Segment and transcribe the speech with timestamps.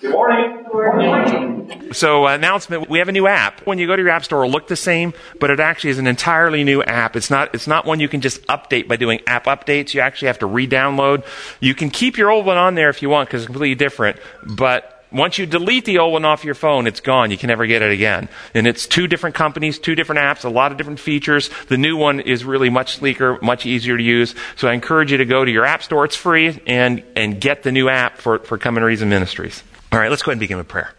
[0.00, 0.64] Good morning.
[0.64, 1.92] Good morning.
[1.92, 3.66] So, uh, announcement: we have a new app.
[3.66, 5.98] When you go to your app store, it'll look the same, but it actually is
[5.98, 7.16] an entirely new app.
[7.16, 7.52] It's not.
[7.52, 9.94] It's not one you can just update by doing app updates.
[9.94, 11.24] You actually have to re-download.
[11.58, 14.18] You can keep your old one on there if you want because it's completely different.
[14.46, 17.32] But once you delete the old one off your phone, it's gone.
[17.32, 18.28] You can never get it again.
[18.54, 21.50] And it's two different companies, two different apps, a lot of different features.
[21.68, 24.36] The new one is really much sleeker, much easier to use.
[24.54, 26.04] So I encourage you to go to your app store.
[26.04, 29.64] It's free and and get the new app for for Come and Reason Ministries.
[29.90, 30.92] All right, let's go ahead and begin with prayer.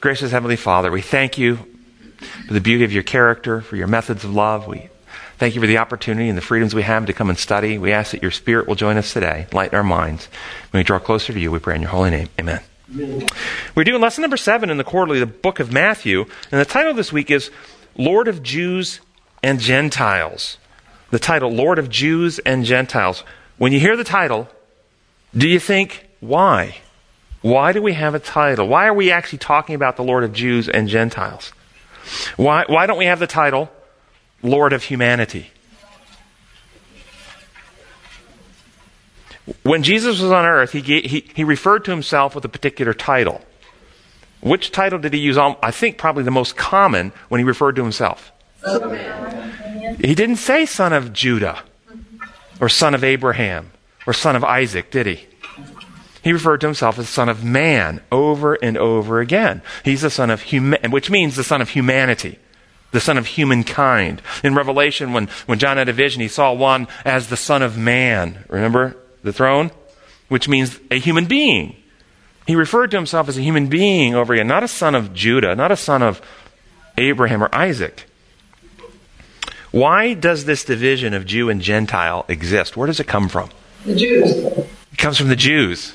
[0.00, 1.56] Gracious Heavenly Father, we thank you
[2.46, 4.66] for the beauty of your character, for your methods of love.
[4.66, 4.90] We
[5.38, 7.78] thank you for the opportunity and the freedoms we have to come and study.
[7.78, 10.28] We ask that your Spirit will join us today, lighten our minds.
[10.70, 12.28] When we draw closer to you, we pray in your holy name.
[12.38, 12.60] Amen.
[12.92, 13.26] Amen.
[13.74, 16.92] We're doing lesson number seven in the quarterly, the book of Matthew, and the title
[16.92, 17.50] this week is
[17.96, 19.00] Lord of Jews
[19.42, 20.58] and Gentiles.
[21.10, 23.24] The title, Lord of Jews and Gentiles.
[23.56, 24.48] When you hear the title,
[25.34, 26.80] do you think, why?
[27.46, 28.66] Why do we have a title?
[28.66, 31.52] Why are we actually talking about the Lord of Jews and Gentiles?
[32.36, 33.70] Why, why don't we have the title
[34.42, 35.52] Lord of Humanity?
[39.62, 43.40] When Jesus was on earth, he, he, he referred to himself with a particular title.
[44.40, 45.38] Which title did he use?
[45.38, 48.32] I think probably the most common when he referred to himself.
[50.00, 51.62] He didn't say son of Judah
[52.60, 53.70] or son of Abraham
[54.04, 55.26] or son of Isaac, did he?
[56.26, 59.62] He referred to himself as son of man over and over again.
[59.84, 62.40] He's the son of human, which means the son of humanity,
[62.90, 64.20] the son of humankind.
[64.42, 67.78] In Revelation, when, when John had a vision, he saw one as the son of
[67.78, 68.44] man.
[68.48, 69.70] Remember the throne?
[70.26, 71.76] Which means a human being.
[72.44, 75.54] He referred to himself as a human being over again, not a son of Judah,
[75.54, 76.20] not a son of
[76.98, 78.04] Abraham or Isaac.
[79.70, 82.76] Why does this division of Jew and Gentile exist?
[82.76, 83.50] Where does it come from?
[83.84, 84.32] The Jews.
[84.32, 85.94] It comes from the Jews.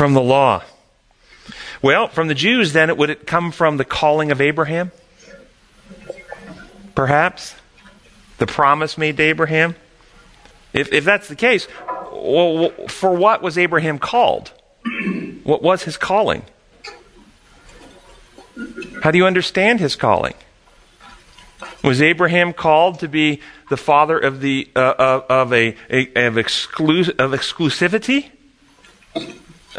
[0.00, 0.62] From the law.
[1.82, 4.92] Well, from the Jews, then, it would it come from the calling of Abraham?
[6.94, 7.54] Perhaps?
[8.38, 9.76] The promise made to Abraham?
[10.72, 11.68] If, if that's the case,
[12.14, 14.52] well, for what was Abraham called?
[15.44, 16.44] What was his calling?
[19.02, 20.32] How do you understand his calling?
[21.84, 26.36] Was Abraham called to be the father of the uh, of, of a, a of,
[26.36, 28.30] exclus- of exclusivity?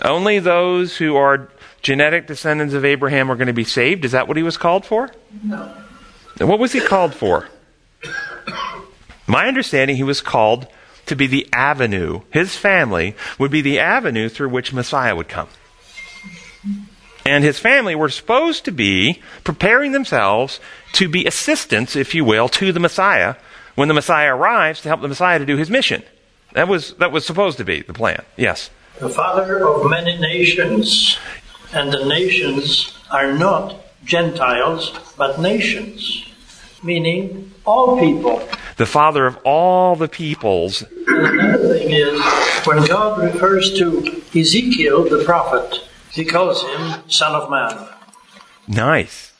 [0.01, 1.49] Only those who are
[1.81, 4.05] genetic descendants of Abraham are going to be saved.
[4.05, 5.09] Is that what he was called for?
[5.43, 5.73] No.
[6.39, 7.49] What was he called for?
[9.27, 10.67] My understanding, he was called
[11.05, 12.21] to be the avenue.
[12.31, 15.49] His family would be the avenue through which Messiah would come.
[17.25, 20.59] And his family were supposed to be preparing themselves
[20.93, 23.35] to be assistants, if you will, to the Messiah
[23.75, 26.03] when the Messiah arrives to help the Messiah to do his mission.
[26.53, 28.23] That was, that was supposed to be the plan.
[28.37, 28.69] Yes
[29.01, 31.17] the father of many nations,
[31.73, 33.75] and the nations are not
[34.05, 36.23] Gentiles, but nations,
[36.83, 38.47] meaning all people.
[38.77, 40.83] The father of all the peoples.
[41.07, 42.21] And another thing is,
[42.63, 47.87] when God refers to Ezekiel the prophet, he calls him Son of Man.
[48.67, 49.30] Nice.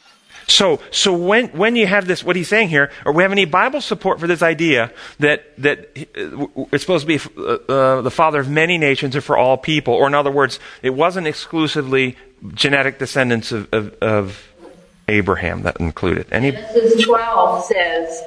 [0.52, 3.46] So, so when, when you have this, what he's saying here, or we have any
[3.46, 8.42] Bible support for this idea that, that it's supposed to be uh, uh, the father
[8.42, 12.18] of many nations or for all people, or in other words, it wasn't exclusively
[12.54, 14.48] genetic descendants of, of, of
[15.08, 16.28] Abraham that included.
[16.32, 16.52] Any?
[16.52, 18.24] Genesis 12 says,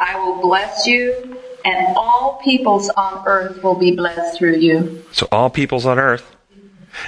[0.00, 5.04] I will bless you, and all peoples on earth will be blessed through you.
[5.12, 6.34] So all peoples on earth.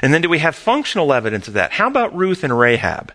[0.02, 1.72] And then do we have functional evidence of that?
[1.72, 3.12] How about Ruth and Rahab?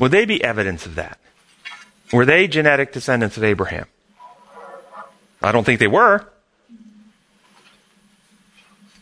[0.00, 1.18] Would they be evidence of that?
[2.12, 3.86] Were they genetic descendants of Abraham?
[5.42, 6.26] I don't think they were.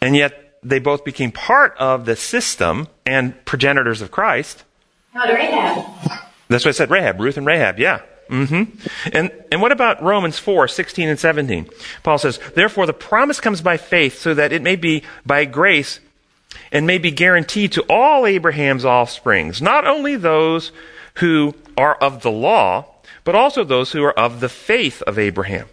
[0.00, 4.64] And yet they both became part of the system and progenitors of Christ.
[5.14, 5.84] Not Rahab.
[6.48, 8.02] That's what I said, Rahab, Ruth and Rahab, yeah.
[8.28, 8.88] Mm-hmm.
[9.12, 11.68] And, and what about Romans 4, 16 and 17?
[12.02, 16.00] Paul says, Therefore the promise comes by faith so that it may be by grace
[16.70, 20.72] and may be guaranteed to all Abraham's offsprings, not only those
[21.16, 22.86] who are of the law,
[23.24, 25.68] but also those who are of the faith of Abraham.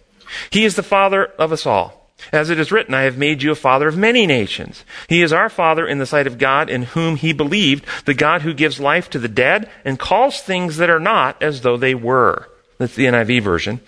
[0.50, 2.00] He is the father of us all.
[2.32, 4.84] As it is written, I have made you a father of many nations.
[5.08, 8.42] He is our father in the sight of God in whom he believed, the God
[8.42, 11.94] who gives life to the dead and calls things that are not as though they
[11.94, 12.48] were.
[12.78, 13.80] That's the NIV version.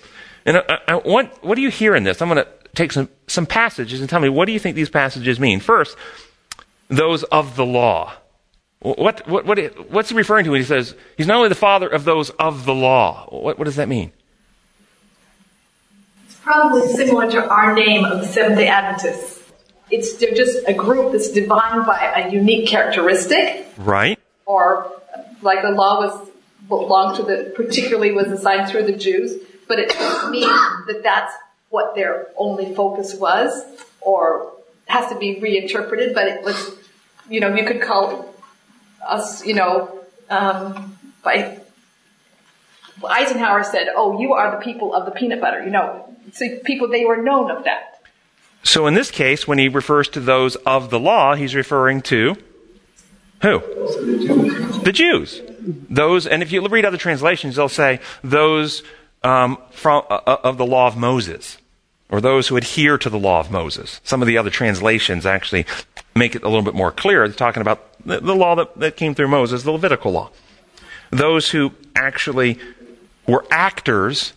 [0.45, 2.21] And I, I, what, what do you hear in this?
[2.21, 4.91] I'm going to take some, some passages and tell me what do you think these
[4.91, 5.61] passages mean?
[5.61, 5.97] First,
[6.97, 8.13] those of the law.
[8.81, 11.89] What, what, what, what's he referring to when he says he's not only the father
[11.89, 13.27] of those of the law?
[13.31, 14.13] What, what does that mean?
[16.27, 19.41] It's probably similar to our name of the Seventh day Adventists.
[19.91, 24.19] it's they're just a group that's defined by a unique characteristic, Right?
[24.47, 24.91] or
[25.43, 26.29] like the law was
[26.69, 30.49] belonged to the particularly was assigned through the Jews, but it doesn't mean
[30.89, 31.33] that that's
[31.71, 33.63] what their only focus was,
[34.01, 34.53] or
[34.87, 36.15] has to be reinterpreted.
[36.15, 36.75] But it was,
[37.29, 38.35] you know, you could call
[39.07, 41.59] us, you know, um, by
[43.05, 46.89] Eisenhower said, "Oh, you are the people of the peanut butter." You know, so people
[46.89, 48.01] they were known of that.
[48.65, 52.37] So in this case, when he refers to those of the law, he's referring to
[53.43, 53.59] who?
[54.85, 55.43] The Jews.
[55.61, 58.85] Those, and if you read other translations, they'll say those
[59.25, 61.59] um, from uh, of the law of Moses,
[62.13, 64.01] or those who adhere to the law of Moses.
[64.05, 65.65] Some of the other translations actually
[66.15, 67.27] make it a little bit more clear.
[67.27, 70.31] They're talking about the, the law that, that came through Moses, the Levitical law.
[71.11, 72.59] Those who actually
[73.27, 74.35] were actors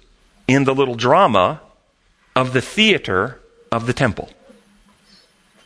[0.47, 1.61] in the little drama
[2.33, 3.41] of the theater
[3.73, 4.29] of the temple.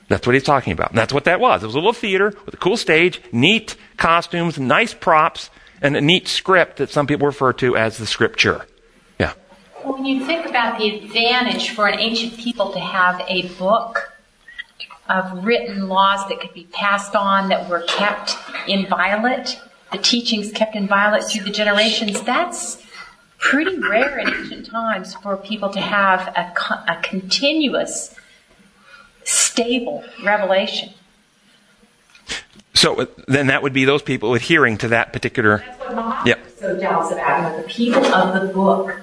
[0.08, 0.90] That's what he's talking about.
[0.90, 1.62] And that's what that was.
[1.62, 6.02] It was a little theater with a cool stage, neat costumes, nice props, and a
[6.02, 8.66] neat script that some people refer to as the scripture.
[9.84, 14.12] Well, when you think about the advantage for an ancient people to have a book
[15.08, 18.36] of written laws that could be passed on, that were kept
[18.68, 19.60] inviolate,
[19.92, 22.84] the teachings kept inviolate through the generations, that's
[23.38, 26.54] pretty rare in ancient times for people to have a,
[26.92, 28.14] a continuous,
[29.24, 30.90] stable revelation.
[32.74, 35.60] So uh, then that would be those people adhering to that particular.
[35.60, 36.40] That's what Muhammad Yep.
[36.58, 39.02] so jealous about, the people of the book.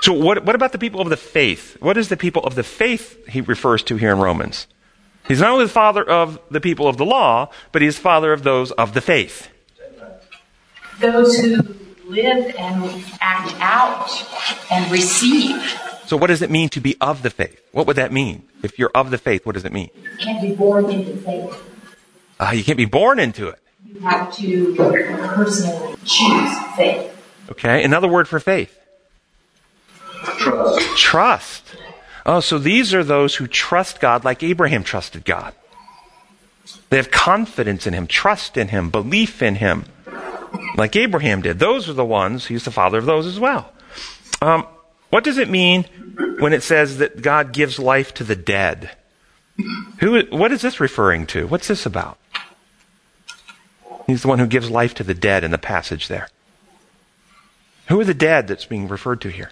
[0.00, 1.76] So what, what about the people of the faith?
[1.80, 4.66] What is the people of the faith he refers to here in Romans?
[5.28, 8.42] He's not only the father of the people of the law, but he's father of
[8.42, 9.48] those of the faith.
[10.98, 11.76] Those who
[12.06, 14.10] live and act out
[14.70, 15.62] and receive
[16.06, 17.62] So what does it mean to be of the faith?
[17.70, 18.42] What would that mean?
[18.64, 19.90] If you're of the faith, what does it mean?
[20.02, 21.62] You can't be born into faith.
[22.40, 23.60] Uh, you can't be born into it.
[23.86, 27.16] You have to personally choose faith.
[27.50, 28.79] Okay, another word for faith.
[30.24, 30.96] Trust.
[30.96, 31.76] Trust.
[32.26, 35.54] Oh, so these are those who trust God like Abraham trusted God.
[36.90, 39.84] They have confidence in Him, trust in Him, belief in Him,
[40.76, 41.58] like Abraham did.
[41.58, 43.72] Those are the ones, he's the father of those as well.
[44.42, 44.66] Um,
[45.10, 45.84] what does it mean
[46.38, 48.90] when it says that God gives life to the dead?
[49.98, 51.46] Who, what is this referring to?
[51.46, 52.18] What's this about?
[54.06, 56.28] He's the one who gives life to the dead in the passage there.
[57.88, 59.50] Who are the dead that's being referred to here?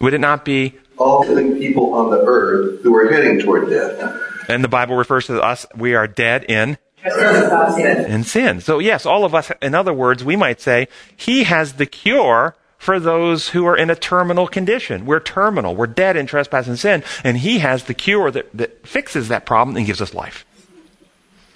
[0.00, 4.20] Would it not be All living people on the earth who are heading toward death.
[4.48, 8.60] And the Bible refers to us, we are dead in, in sin.
[8.60, 12.54] So yes, all of us, in other words, we might say, He has the cure
[12.78, 15.06] for those who are in a terminal condition.
[15.06, 15.74] We're terminal.
[15.74, 17.02] We're dead in trespass and sin.
[17.24, 20.44] And He has the cure that, that fixes that problem and gives us life.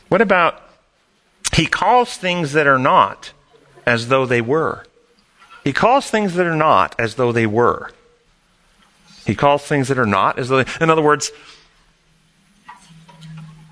[0.09, 0.63] What about,
[1.55, 3.33] He calls things that are not
[3.85, 4.85] as though they were.
[5.65, 7.91] He calls things that are not as though they were.
[9.29, 11.33] He calls things that are not as though they, in other words,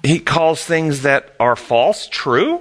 [0.03, 2.61] he calls things that are false true?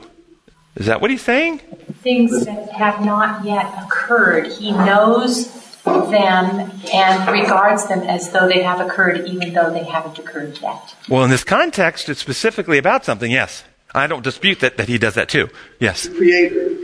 [0.76, 1.58] Is that what he's saying?
[2.04, 4.48] Things that have not yet occurred.
[4.48, 5.52] He knows
[5.84, 10.96] them and regards them as though they have occurred, even though they haven't occurred yet.
[11.10, 13.66] Well, in this context, it's specifically about something, yes.
[13.94, 15.50] I don't dispute that, that he does that too.
[15.82, 16.08] Yes.
[16.08, 16.78] Creator,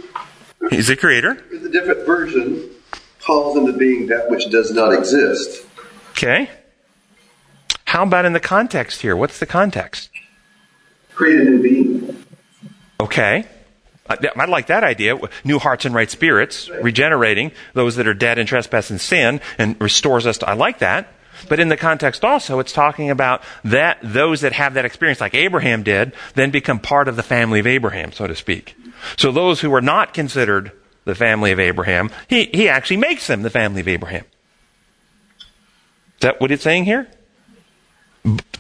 [0.72, 1.42] He's a creator.
[1.50, 2.70] with a different version,
[3.22, 5.68] calls into being that which does not exist.
[6.12, 6.50] Okay.
[7.86, 9.16] How about in the context here?
[9.16, 10.10] What's the context?
[11.14, 12.26] Create a new being.
[13.00, 13.46] Okay.
[14.08, 15.18] I like that idea.
[15.44, 19.80] New hearts and right spirits, regenerating those that are dead in trespass and sin, and
[19.82, 21.14] restores us to, I like that.
[21.48, 25.34] But in the context also, it's talking about that those that have that experience, like
[25.34, 28.76] Abraham did, then become part of the family of Abraham, so to speak.
[29.18, 30.72] So those who are not considered
[31.06, 34.26] the family of Abraham, he, he actually makes them the family of Abraham.
[36.22, 37.08] Is that what it's saying here?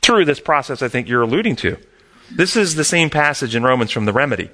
[0.01, 1.77] Through this process, I think you're alluding to.
[2.31, 4.49] This is the same passage in Romans from the remedy.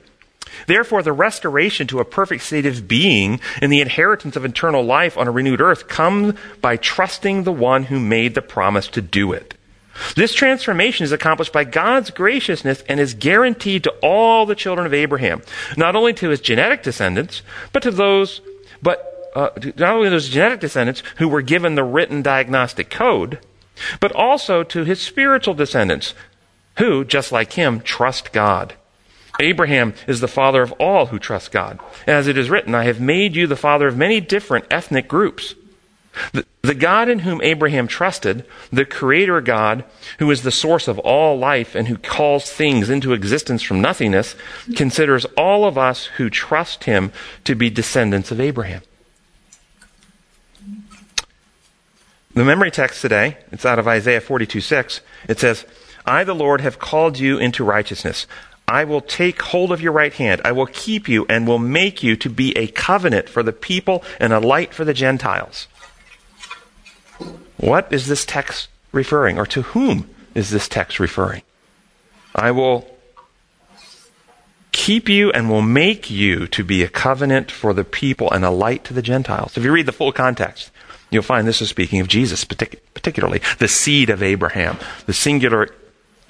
[0.66, 5.18] Therefore, the restoration to a perfect state of being and the inheritance of eternal life
[5.18, 9.32] on a renewed earth comes by trusting the one who made the promise to do
[9.32, 9.54] it.
[10.18, 14.94] This transformation is accomplished by God's graciousness and is guaranteed to all the children of
[14.94, 15.44] Abraham,
[15.78, 18.42] not only to his genetic descendants, but to those,
[18.82, 23.38] but uh, not only those genetic descendants who were given the written diagnostic code,
[24.00, 26.16] but also to his spiritual descendants,
[26.80, 28.74] who, just like him, trust God.
[29.40, 31.80] Abraham is the father of all who trust God.
[32.08, 35.54] As it is written, I have made you the father of many different ethnic groups.
[36.34, 39.84] The, the God in whom Abraham trusted, the creator God,
[40.18, 44.36] who is the source of all life and who calls things into existence from nothingness,
[44.76, 47.12] considers all of us who trust him
[47.44, 48.82] to be descendants of Abraham.
[52.38, 55.02] The memory text today, it's out of Isaiah 42 6.
[55.28, 55.66] It says,
[56.06, 58.28] I, the Lord, have called you into righteousness.
[58.68, 60.42] I will take hold of your right hand.
[60.46, 64.04] I will keep you and will make you to be a covenant for the people
[64.20, 65.68] and a light for the Gentiles.
[67.58, 71.42] What is this text referring, or to whom is this text referring?
[72.36, 72.88] I will
[74.72, 78.52] keep you and will make you to be a covenant for the people and a
[78.52, 79.58] light to the Gentiles.
[79.58, 80.70] If you read the full context,
[81.10, 85.70] you'll find this is speaking of Jesus, partic- particularly the seed of Abraham, the singular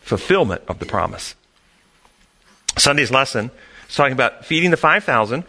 [0.02, 1.36] fulfillment of the promise.
[2.78, 3.52] Sunday's lesson
[3.90, 5.44] is talking about feeding the 5,000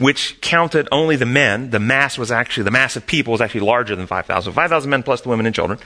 [0.00, 1.70] which counted only the men.
[1.70, 4.52] The mass was actually, the mass of people was actually larger than 5,000.
[4.52, 5.78] 5,000 men plus the women and children.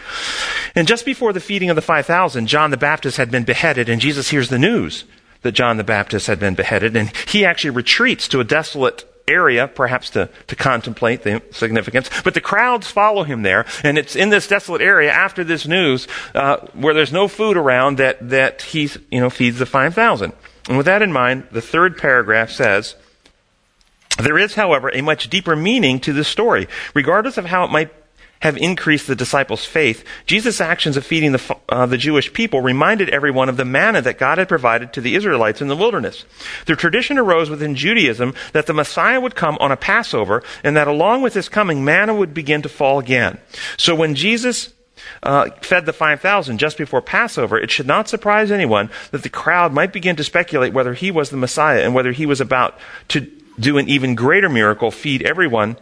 [0.74, 4.00] And just before the feeding of the 5,000, John the Baptist had been beheaded, and
[4.00, 5.04] Jesus hears the news
[5.42, 9.66] that John the Baptist had been beheaded, and he actually retreats to a desolate area,
[9.66, 12.10] perhaps to, to contemplate the significance.
[12.22, 16.06] But the crowds follow him there, and it's in this desolate area after this news,
[16.34, 20.32] uh, where there's no food around, that, that he, you know, feeds the 5,000.
[20.68, 22.94] And with that in mind, the third paragraph says,
[24.18, 26.68] there is, however, a much deeper meaning to this story.
[26.94, 27.90] Regardless of how it might
[28.42, 33.08] have increased the disciples' faith, Jesus' actions of feeding the, uh, the Jewish people reminded
[33.08, 36.24] everyone of the manna that God had provided to the Israelites in the wilderness.
[36.66, 40.88] The tradition arose within Judaism that the Messiah would come on a Passover, and that
[40.88, 43.38] along with his coming, manna would begin to fall again.
[43.76, 44.74] So when Jesus
[45.22, 49.72] uh, fed the 5,000 just before Passover, it should not surprise anyone that the crowd
[49.72, 52.76] might begin to speculate whether he was the Messiah and whether he was about
[53.08, 53.20] to
[53.60, 55.76] do an even greater miracle, feed everyone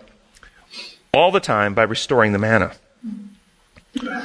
[1.12, 2.72] all the time by restoring the manna.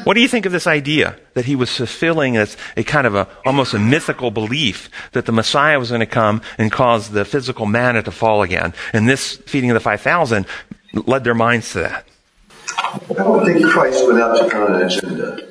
[0.04, 3.16] What do you think of this idea that he was fulfilling as a kind of
[3.16, 7.26] a almost a mythical belief that the Messiah was going to come and cause the
[7.26, 8.76] physical manna to fall again?
[8.94, 10.46] And this feeding of the 5,000
[10.94, 12.08] led their minds to that.
[12.78, 15.48] I don't think Christ went out to on an agenda.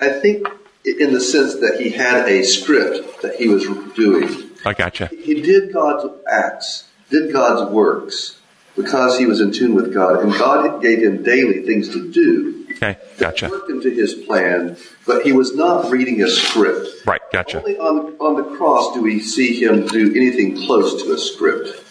[0.00, 0.46] I think
[0.84, 4.28] in the sense that he had a script that he was doing.
[4.64, 5.08] I gotcha.
[5.08, 8.39] He did God's acts did God's works
[8.82, 12.66] because he was in tune with God, and God gave him daily things to do.
[12.72, 13.48] Okay, gotcha.
[13.48, 17.06] Worked into his plan, but he was not reading a script.
[17.06, 17.58] Right, gotcha.
[17.58, 21.84] Only on, on the cross do we see him do anything close to a script.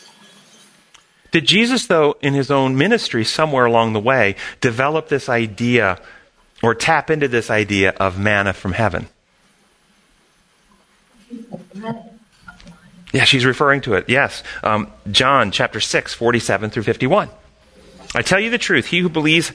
[1.32, 6.02] Did Jesus, though, in his own ministry, somewhere along the way, develop this idea
[6.64, 9.10] or tap into this idea of manna from heaven?
[13.12, 14.08] Yeah, she's referring to it.
[14.08, 14.44] Yes.
[14.64, 17.30] Um, John chapter 6, 47 through 51.
[18.16, 19.52] I tell you the truth, he who believes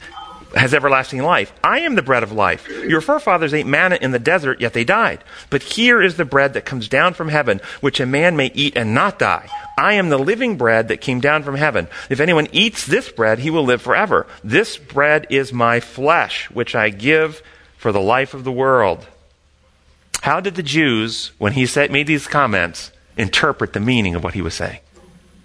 [0.55, 1.53] has everlasting life.
[1.63, 2.69] I am the bread of life.
[2.69, 5.23] Your forefathers ate manna in the desert, yet they died.
[5.51, 8.77] But here is the bread that comes down from heaven, which a man may eat
[8.77, 9.49] and not die.
[9.77, 11.89] I am the living bread that came down from heaven.
[12.09, 14.27] If anyone eats this bread, he will live forever.
[14.43, 17.43] This bread is my flesh, which I give
[17.77, 19.07] for the life of the world.
[20.23, 24.35] How did the Jews, when he said, made these comments, interpret the meaning of what
[24.35, 24.81] he was saying,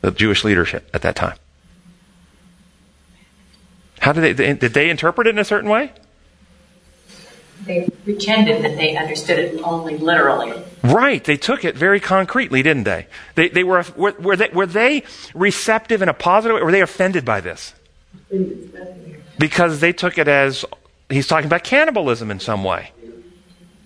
[0.02, 1.38] the Jewish leadership at that time.
[4.00, 5.92] How did they, did they interpret it in a certain way?
[7.66, 10.64] They pretended that they understood it only literally.
[10.82, 11.22] Right.
[11.24, 13.08] They took it very concretely, didn't they?
[13.36, 16.72] They, they were, were, were, they, were they receptive in a positive way, or were
[16.72, 17.74] they offended by this?
[19.38, 20.64] Because they took it as
[21.10, 22.92] he's talking about cannibalism in some way.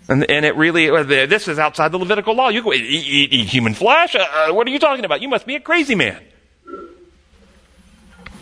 [0.08, 2.50] And, and it really, uh, this is outside the Levitical law.
[2.50, 4.16] You go eat, eat, eat human flesh?
[4.16, 5.22] Uh, uh, what are you talking about?
[5.22, 6.22] You must be a crazy man.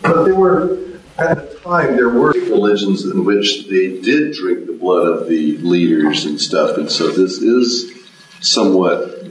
[0.02, 0.78] But there were,
[1.18, 5.56] at the time, there were religions in which they did drink the blood of the
[5.58, 6.76] leaders and stuff.
[6.76, 7.92] And so this is
[8.40, 9.30] somewhat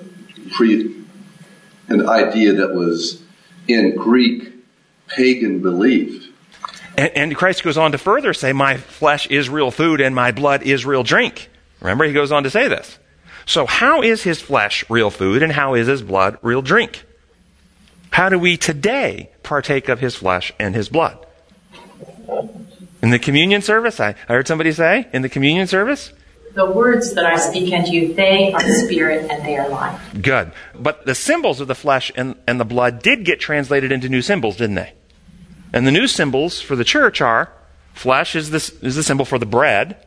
[0.51, 0.95] pre,
[1.89, 3.21] an idea that was
[3.67, 4.53] in Greek
[5.07, 6.29] pagan belief.
[6.97, 10.31] And, and Christ goes on to further say, My flesh is real food and my
[10.31, 11.49] blood is real drink.
[11.81, 12.99] Remember, he goes on to say this.
[13.45, 17.03] So, how is his flesh real food and how is his blood real drink?
[18.11, 21.25] How do we today partake of his flesh and his blood?
[23.01, 26.13] In the communion service, I, I heard somebody say, in the communion service,
[26.53, 30.01] the words that I speak unto you, they are spirit and they are life.
[30.21, 30.51] Good.
[30.75, 34.21] But the symbols of the flesh and, and the blood did get translated into new
[34.21, 34.93] symbols, didn't they?
[35.71, 37.53] And the new symbols for the church are
[37.93, 40.05] flesh is, this, is the symbol for the bread,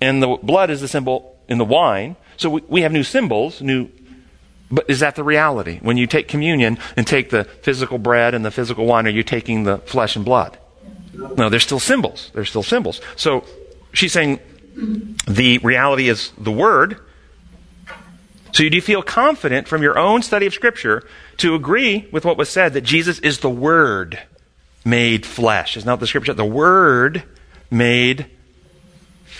[0.00, 2.16] and the blood is the symbol in the wine.
[2.36, 3.88] So we, we have new symbols, new.
[4.70, 5.80] But is that the reality?
[5.82, 9.24] When you take communion and take the physical bread and the physical wine, are you
[9.24, 10.56] taking the flesh and blood?
[11.12, 12.30] No, they're still symbols.
[12.34, 13.00] They're still symbols.
[13.16, 13.44] So
[13.92, 14.38] she's saying
[15.26, 17.00] the reality is the Word.
[18.52, 21.02] So do you feel confident from your own study of Scripture
[21.38, 24.20] to agree with what was said that Jesus is the Word
[24.84, 25.76] made flesh?
[25.76, 27.24] Is not the Scripture the Word
[27.70, 28.26] made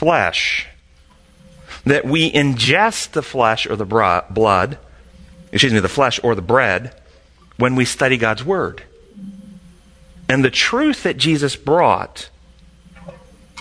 [0.01, 0.67] flesh?
[1.85, 4.79] That we ingest the flesh or the bro- blood,
[5.53, 6.99] excuse me, the flesh or the bread
[7.59, 8.83] when we study God's Word.
[10.27, 12.31] And the truth that Jesus brought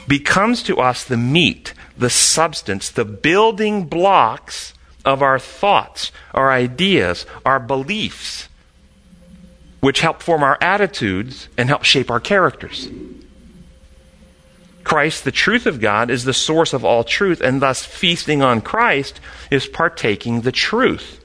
[0.07, 7.25] becomes to us the meat, the substance, the building blocks of our thoughts, our ideas,
[7.45, 8.47] our beliefs,
[9.81, 12.87] which help form our attitudes and help shape our characters.
[14.89, 18.59] Christ, the truth of God, is the source of all truth, and thus feasting on
[18.59, 19.19] Christ
[19.51, 21.23] is partaking the truth,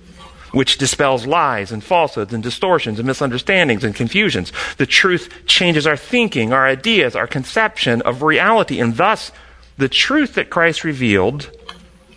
[0.52, 4.52] which dispels lies and falsehoods and distortions and misunderstandings and confusions.
[4.76, 9.32] The truth changes our thinking, our ideas, our conception of reality, and thus
[9.78, 11.50] the truth that Christ revealed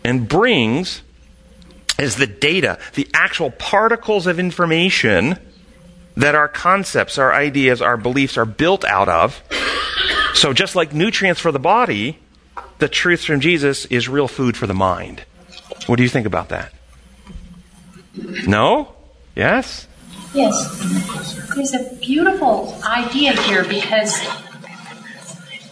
[0.03, 1.01] and brings
[1.97, 5.39] is the data, the actual particles of information
[6.17, 9.41] that our concepts, our ideas, our beliefs are built out of.
[10.37, 12.19] So, just like nutrients for the body,
[12.77, 15.23] the truth from Jesus is real food for the mind.
[15.87, 16.71] What do you think about that?
[18.45, 18.93] No?
[19.35, 19.87] Yes?
[20.35, 21.49] Yes.
[21.55, 24.15] There's a beautiful idea here because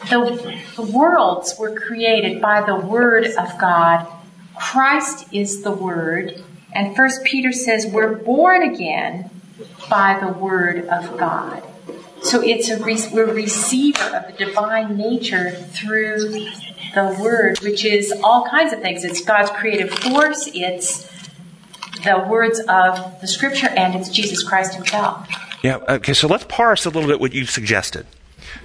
[0.09, 4.07] the, the worlds were created by the Word of God.
[4.59, 6.43] Christ is the Word.
[6.73, 9.29] And First Peter says we're born again
[9.91, 11.61] by the Word of God.
[12.25, 16.29] So it's a re- we're receiver of the divine nature through
[16.95, 19.03] the Word, which is all kinds of things.
[19.03, 20.49] It's God's creative force.
[20.55, 21.07] It's
[22.03, 25.29] the words of the Scripture, and it's Jesus Christ Himself.
[25.61, 28.07] Yeah, okay, so let's parse a little bit what you suggested.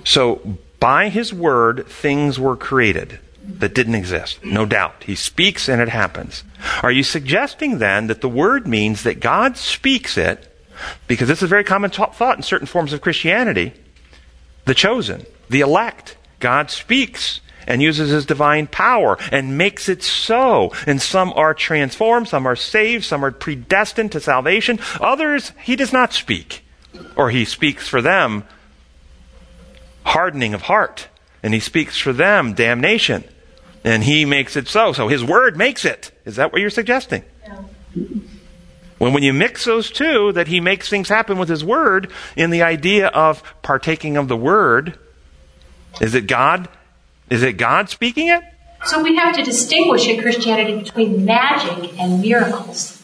[0.04, 4.42] So, by His Word, things were created that didn't exist.
[4.42, 5.04] No doubt.
[5.04, 6.44] He speaks and it happens.
[6.82, 10.49] Are you suggesting then that the Word means that God speaks it
[11.06, 13.72] because this is very common thought in certain forms of Christianity.
[14.64, 20.72] The chosen, the elect, God speaks and uses his divine power and makes it so.
[20.86, 24.80] And some are transformed, some are saved, some are predestined to salvation.
[25.00, 26.64] Others, he does not speak.
[27.16, 28.44] Or he speaks for them
[30.04, 31.08] hardening of heart.
[31.42, 33.24] And he speaks for them damnation.
[33.84, 34.92] And he makes it so.
[34.92, 36.10] So his word makes it.
[36.24, 37.24] Is that what you're suggesting?
[37.46, 37.62] Yeah.
[39.00, 42.50] When, when you mix those two, that he makes things happen with his word, in
[42.50, 44.98] the idea of partaking of the word,
[46.02, 46.68] is it God?
[47.30, 48.42] Is it God speaking it?
[48.84, 53.02] So we have to distinguish in Christianity between magic and miracles.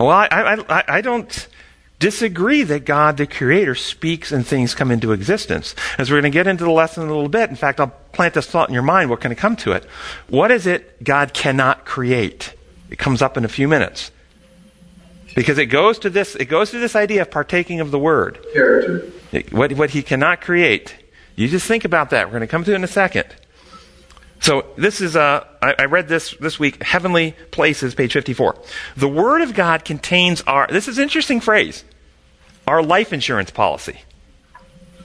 [0.00, 1.48] Well, I, I, I don't
[2.00, 5.76] disagree that God, the Creator, speaks and things come into existence.
[5.98, 7.94] As we're going to get into the lesson in a little bit, in fact, I'll
[8.10, 9.08] plant this thought in your mind.
[9.08, 9.84] What can I come to it?
[10.28, 12.54] What is it God cannot create?
[12.92, 14.10] It comes up in a few minutes.
[15.34, 18.38] Because it goes to this, it goes to this idea of partaking of the word.
[18.52, 19.10] Character.
[19.50, 20.94] What, what he cannot create.
[21.34, 22.26] You just think about that.
[22.26, 23.34] We're going to come to it in a second.
[24.40, 28.58] So this is, uh, I, I read this this week, Heavenly Places, page 54.
[28.98, 31.84] The Word of God contains our, this is an interesting phrase,
[32.66, 34.00] our life insurance policy.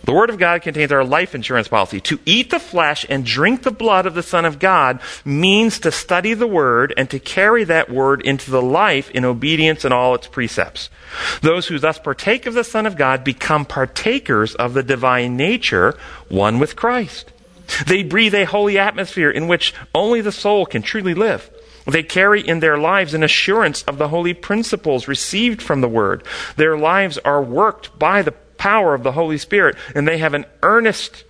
[0.07, 1.99] The Word of God contains our life insurance policy.
[1.99, 5.91] To eat the flesh and drink the blood of the Son of God means to
[5.91, 10.15] study the Word and to carry that Word into the life in obedience in all
[10.15, 10.89] its precepts.
[11.41, 15.97] Those who thus partake of the Son of God become partakers of the divine nature,
[16.29, 17.33] one with Christ.
[17.85, 21.49] They breathe a holy atmosphere in which only the soul can truly live.
[21.85, 26.23] They carry in their lives an assurance of the holy principles received from the Word.
[26.55, 30.45] Their lives are worked by the power of the Holy Spirit, and they have an
[30.63, 31.23] earnest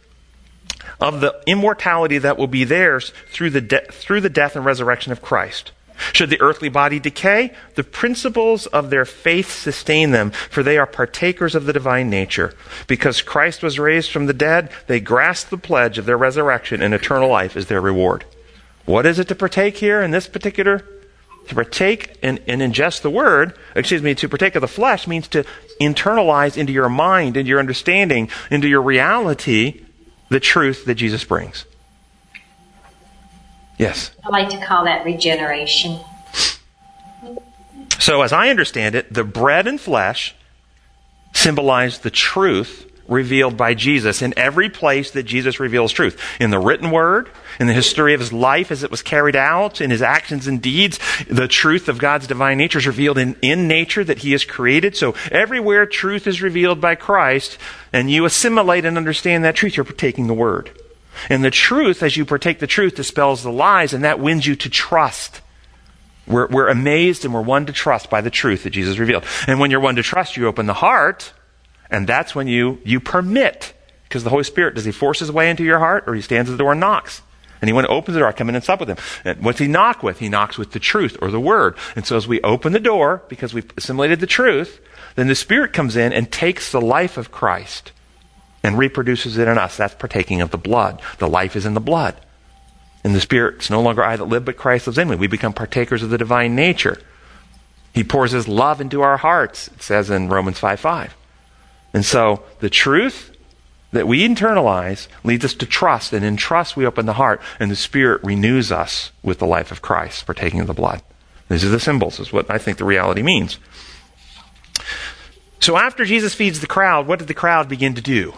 [0.99, 5.11] of the immortality that will be theirs through the, de- through the death and resurrection
[5.11, 5.71] of Christ.
[6.13, 10.85] Should the earthly body decay, the principles of their faith sustain them, for they are
[10.85, 12.53] partakers of the divine nature.
[12.85, 16.93] Because Christ was raised from the dead, they grasp the pledge of their resurrection, and
[16.93, 18.25] eternal life is their reward.
[18.85, 20.85] What is it to partake here in this particular
[21.47, 25.27] to partake and, and, ingest the word, excuse me, to partake of the flesh means
[25.29, 25.45] to
[25.79, 29.83] internalize into your mind, into your understanding, into your reality,
[30.29, 31.65] the truth that Jesus brings.
[33.77, 34.11] Yes?
[34.25, 35.99] I like to call that regeneration.
[37.99, 40.35] So, as I understand it, the bread and flesh
[41.33, 46.21] symbolize the truth revealed by Jesus in every place that Jesus reveals truth.
[46.39, 49.79] In the written word, in the history of his life as it was carried out,
[49.81, 53.67] in his actions and deeds, the truth of God's divine nature is revealed in, in
[53.67, 54.95] nature that he has created.
[54.95, 57.57] So everywhere truth is revealed by Christ,
[57.93, 60.71] and you assimilate and understand that truth, you're partaking the word.
[61.29, 64.55] And the truth, as you partake the truth, dispels the lies, and that wins you
[64.57, 65.41] to trust.
[66.27, 69.23] We're, we're amazed and we're won to trust by the truth that Jesus revealed.
[69.47, 71.31] And when you're won to trust, you open the heart,
[71.89, 73.73] and that's when you, you permit.
[74.03, 76.49] Because the Holy Spirit, does he force his way into your heart, or he stands
[76.49, 77.21] at the door and knocks?
[77.61, 78.97] And he went to open the door, I come in and sup with him.
[79.25, 80.19] And what's he knock with?
[80.19, 81.75] He knocks with the truth or the word.
[81.95, 84.79] And so as we open the door, because we've assimilated the truth,
[85.15, 87.91] then the Spirit comes in and takes the life of Christ
[88.63, 89.75] and reproduces it in us.
[89.75, 91.01] That's partaking of the blood.
[91.17, 92.15] The life is in the blood.
[93.03, 95.15] And the Spirit, it's no longer I that live, but Christ lives in me.
[95.15, 96.99] We become partakers of the divine nature.
[97.93, 101.15] He pours his love into our hearts, it says in Romans 5 5.
[101.93, 103.31] And so the truth
[103.91, 107.71] that we internalize leads us to trust, and in trust we open the heart, and
[107.71, 111.01] the Spirit renews us with the life of Christ, partaking of the blood.
[111.49, 113.57] These are the symbols, is what I think the reality means.
[115.59, 118.33] So after Jesus feeds the crowd, what did the crowd begin to do?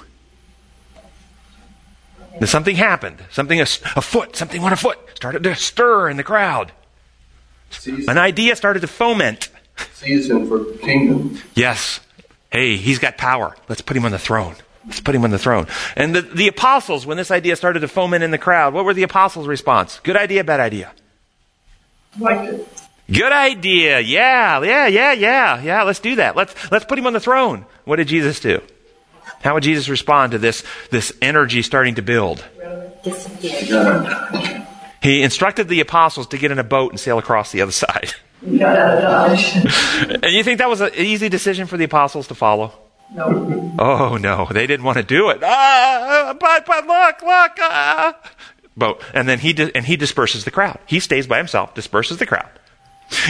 [2.38, 3.24] Then something happened.
[3.32, 6.72] Something afoot, something went afoot, started to stir in the crowd.
[8.08, 9.50] An idea started to foment.
[10.02, 11.40] Him for kingdom.
[11.56, 12.00] Yes.
[12.52, 13.56] Hey, he's got power.
[13.68, 14.56] Let's put him on the throne.
[14.86, 15.68] Let's put him on the throne.
[15.96, 18.94] And the, the apostles, when this idea started to foment in the crowd, what were
[18.94, 20.00] the apostles' response?
[20.04, 20.92] Good idea, bad idea?
[23.12, 24.00] Good idea.
[24.00, 25.84] Yeah, yeah, yeah, yeah, yeah.
[25.84, 26.36] Let's do that.
[26.36, 27.66] Let's let's put him on the throne.
[27.86, 28.62] What did Jesus do?
[29.42, 32.44] How would Jesus respond to this this energy starting to build?
[35.02, 38.14] He instructed the apostles to get in a boat and sail across the other side.
[40.24, 42.74] and you think that was an easy decision for the apostles to follow?
[43.14, 43.76] No.
[43.80, 45.40] Oh no, they didn't want to do it.
[45.44, 47.52] Ah, but but look, look.
[47.60, 48.18] Ah.
[48.78, 50.80] Boat, and then he di- and he disperses the crowd.
[50.86, 52.50] He stays by himself, disperses the crowd,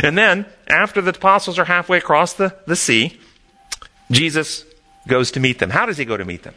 [0.03, 3.19] and then after the apostles are halfway across the, the sea,
[4.11, 4.65] Jesus
[5.07, 5.69] goes to meet them.
[5.69, 6.53] How does he go to meet them?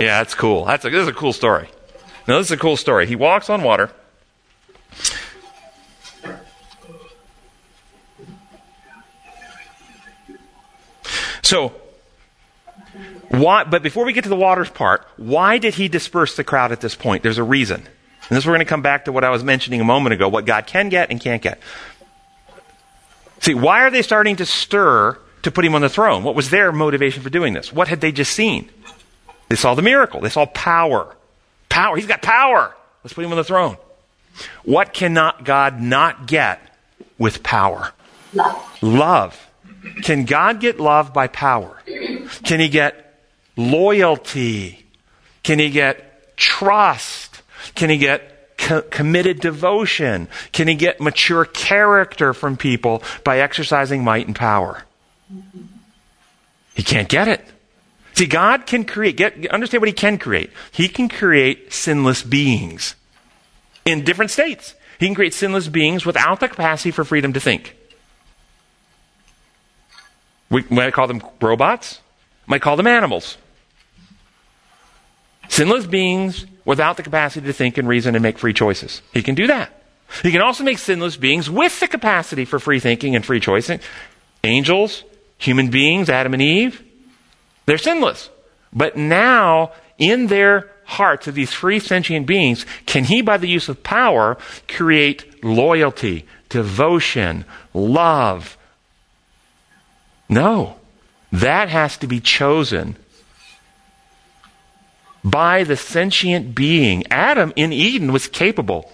[0.00, 0.64] Yeah, that's cool.
[0.64, 1.68] That's a, this is a cool story.
[2.26, 3.06] Now, this is a cool story.
[3.06, 3.90] He walks on water.
[11.42, 11.74] So,
[13.30, 16.72] why, but before we get to the waters part, why did he disperse the crowd
[16.72, 17.22] at this point?
[17.22, 17.82] There's a reason.
[18.28, 20.28] And this we're going to come back to what I was mentioning a moment ago,
[20.28, 21.60] what God can get and can't get.
[23.40, 26.24] See, why are they starting to stir to put him on the throne?
[26.24, 27.72] What was their motivation for doing this?
[27.72, 28.68] What had they just seen?
[29.48, 30.20] They saw the miracle.
[30.20, 31.14] They saw power.
[31.68, 31.96] Power.
[31.96, 32.74] He's got power.
[33.02, 33.76] Let's put him on the throne.
[34.64, 36.60] What cannot God not get
[37.18, 37.92] with power?
[38.34, 38.82] Love.
[38.82, 39.47] Love.
[40.02, 41.82] Can God get love by power?
[42.44, 43.14] Can he get
[43.56, 44.84] loyalty?
[45.42, 47.42] Can he get trust?
[47.74, 50.28] Can he get co- committed devotion?
[50.52, 54.84] Can he get mature character from people by exercising might and power?
[56.74, 57.44] He can't get it.
[58.18, 60.50] See, God can create, get, understand what He can create.
[60.72, 62.96] He can create sinless beings
[63.84, 64.74] in different states.
[64.98, 67.76] He can create sinless beings without the capacity for freedom to think.
[70.50, 72.00] We might call them robots,
[72.46, 73.36] might call them animals.
[75.48, 79.02] Sinless beings without the capacity to think and reason and make free choices.
[79.12, 79.72] He can do that.
[80.22, 83.80] He can also make sinless beings with the capacity for free thinking and free choicing.
[84.44, 85.04] Angels,
[85.38, 86.82] human beings, Adam and Eve,
[87.66, 88.30] they're sinless.
[88.72, 93.68] But now, in their hearts of these free sentient beings, can he, by the use
[93.68, 98.57] of power, create loyalty, devotion, love,
[100.28, 100.76] no.
[101.30, 102.96] That has to be chosen
[105.22, 107.04] by the sentient being.
[107.10, 108.90] Adam in Eden was capable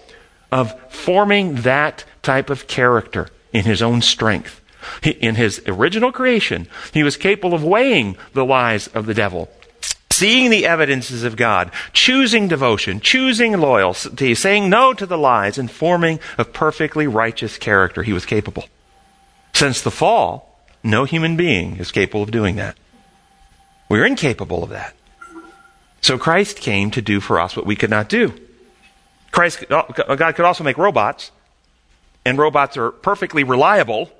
[0.51, 4.61] of forming that type of character in his own strength.
[5.01, 9.49] He, in his original creation, he was capable of weighing the lies of the devil,
[10.11, 15.71] seeing the evidences of God, choosing devotion, choosing loyalty, saying no to the lies, and
[15.71, 18.03] forming a perfectly righteous character.
[18.03, 18.65] He was capable.
[19.53, 20.54] Since the fall,
[20.85, 22.77] no human being is capable of doing that.
[23.89, 24.95] We're incapable of that.
[26.01, 28.33] So Christ came to do for us what we could not do.
[29.31, 29.83] Christ, oh,
[30.15, 31.31] God could also make robots,
[32.23, 34.11] and robots are perfectly reliable.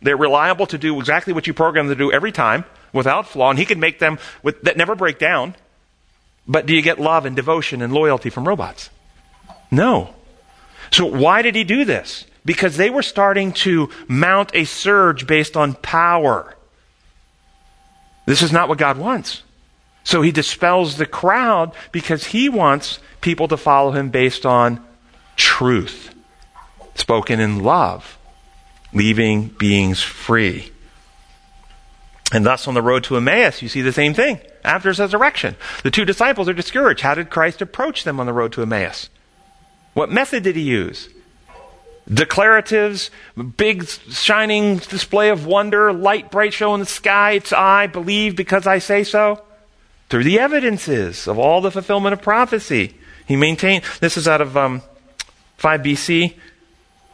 [0.00, 3.50] They're reliable to do exactly what you program them to do every time without flaw,
[3.50, 5.54] and He can make them with, that never break down.
[6.48, 8.90] But do you get love and devotion and loyalty from robots?
[9.70, 10.14] No.
[10.90, 12.24] So why did He do this?
[12.44, 16.54] Because they were starting to mount a surge based on power.
[18.26, 19.42] This is not what God wants.
[20.04, 24.84] So he dispels the crowd because he wants people to follow him based on
[25.36, 26.14] truth,
[26.94, 28.18] spoken in love,
[28.92, 30.72] leaving beings free.
[32.32, 34.40] And thus, on the road to Emmaus, you see the same thing.
[34.64, 37.00] After his resurrection, the two disciples are discouraged.
[37.00, 39.10] How did Christ approach them on the road to Emmaus?
[39.94, 41.08] What method did he use?
[42.08, 43.10] Declaratives,
[43.56, 47.32] big shining display of wonder, light bright show in the sky.
[47.32, 49.42] It's I believe because I say so.
[50.08, 52.96] Through the evidences of all the fulfillment of prophecy.
[53.26, 54.82] He maintained, this is out of um,
[55.58, 56.34] 5 BC.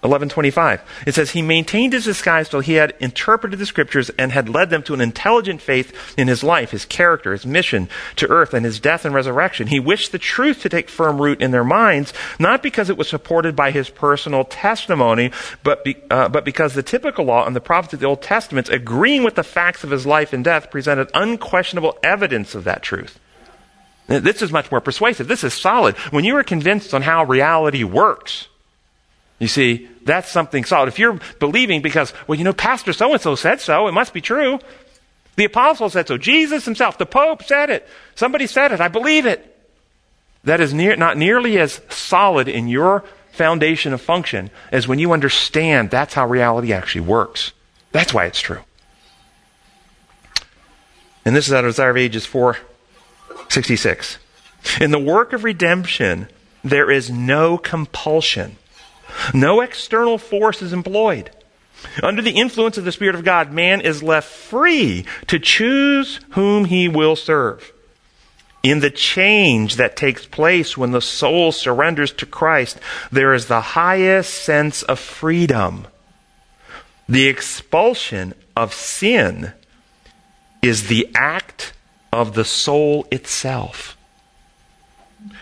[0.07, 0.83] 1125.
[1.07, 4.71] It says, He maintained his disguise till he had interpreted the scriptures and had led
[4.71, 8.65] them to an intelligent faith in his life, his character, his mission to earth, and
[8.65, 9.67] his death and resurrection.
[9.67, 13.09] He wished the truth to take firm root in their minds, not because it was
[13.09, 15.31] supported by his personal testimony,
[15.63, 18.69] but, be, uh, but because the typical law and the prophets of the Old Testament,
[18.69, 23.19] agreeing with the facts of his life and death, presented unquestionable evidence of that truth.
[24.07, 25.27] This is much more persuasive.
[25.27, 25.97] This is solid.
[26.13, 28.49] When you are convinced on how reality works,
[29.39, 30.89] you see, that's something solid.
[30.89, 34.15] If you're believing because, well, you know, Pastor so and so said so, it must
[34.15, 34.59] be true.
[35.37, 36.17] The apostle said so.
[36.17, 37.87] Jesus himself, the Pope said it.
[38.15, 38.81] Somebody said it.
[38.81, 39.53] I believe it.
[40.45, 45.13] That is near, not nearly as solid in your foundation of function as when you
[45.13, 47.53] understand that's how reality actually works.
[47.93, 48.61] That's why it's true.
[51.25, 54.19] And this is out of Desire of Ages 466.
[54.81, 56.29] In the work of redemption,
[56.65, 58.57] there is no compulsion.
[59.35, 61.31] No external force is employed.
[62.03, 66.67] Under the influence of the Spirit of God, man is left free to choose whom
[66.67, 67.73] he will serve.
[68.63, 72.81] In the change that takes place when the soul surrenders to Christ,
[73.13, 75.87] there is the highest sense of freedom.
[77.09, 79.53] The expulsion of sin
[80.63, 81.75] is the act
[82.13, 83.96] of the soul itself.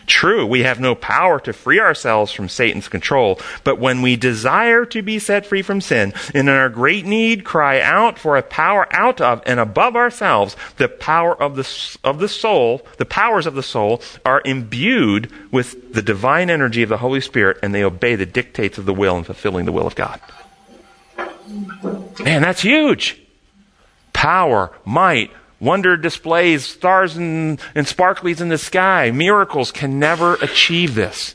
[0.06, 4.84] True, we have no power to free ourselves from Satan's control, but when we desire
[4.86, 8.42] to be set free from sin and in our great need cry out for a
[8.42, 13.46] power out of and above ourselves, the power of the, of the soul, the powers
[13.46, 17.82] of the soul are imbued with the divine energy of the Holy Spirit and they
[17.82, 20.20] obey the dictates of the will in fulfilling the will of God.
[22.20, 23.20] Man, that's huge.
[24.12, 25.30] Power, might,
[25.64, 31.34] wonder displays, stars and, and sparklies in the sky, miracles can never achieve this.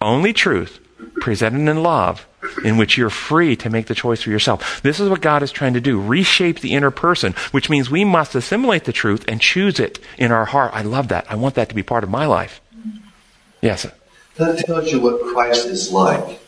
[0.00, 0.80] Only truth,
[1.20, 2.26] presented in love,
[2.64, 4.82] in which you're free to make the choice for yourself.
[4.82, 8.04] This is what God is trying to do reshape the inner person, which means we
[8.04, 10.72] must assimilate the truth and choose it in our heart.
[10.74, 11.26] I love that.
[11.30, 12.60] I want that to be part of my life.
[13.60, 13.86] Yes.
[14.36, 16.40] That tells you what Christ is like.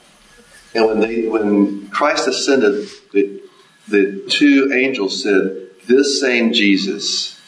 [0.75, 3.42] And when they, when Christ ascended, the,
[3.88, 7.40] the two angels said, this same Jesus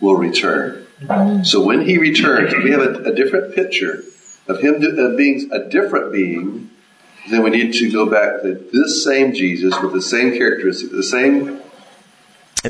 [0.00, 0.86] will return.
[1.44, 4.02] So when he returns, we have a, a different picture
[4.48, 6.70] of him uh, being a different being.
[7.30, 11.02] Then we need to go back to this same Jesus with the same characteristics, the
[11.02, 11.60] same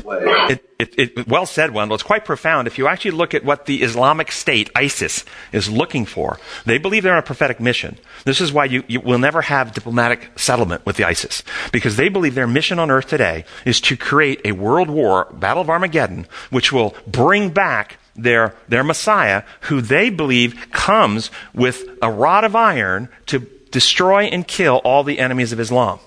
[0.03, 0.59] way.
[0.79, 1.95] It, it, well said, Wendell.
[1.95, 2.65] It's quite profound.
[2.65, 7.03] If you actually look at what the Islamic State, ISIS, is looking for, they believe
[7.03, 7.97] they're on a prophetic mission.
[8.23, 11.43] This is why you, you will never have diplomatic settlement with the ISIS.
[11.73, 15.63] Because they believe their mission on earth today is to create a world war, Battle
[15.63, 22.09] of Armageddon, which will bring back their, their Messiah, who they believe comes with a
[22.09, 23.39] rod of iron to
[23.71, 25.99] destroy and kill all the enemies of Islam.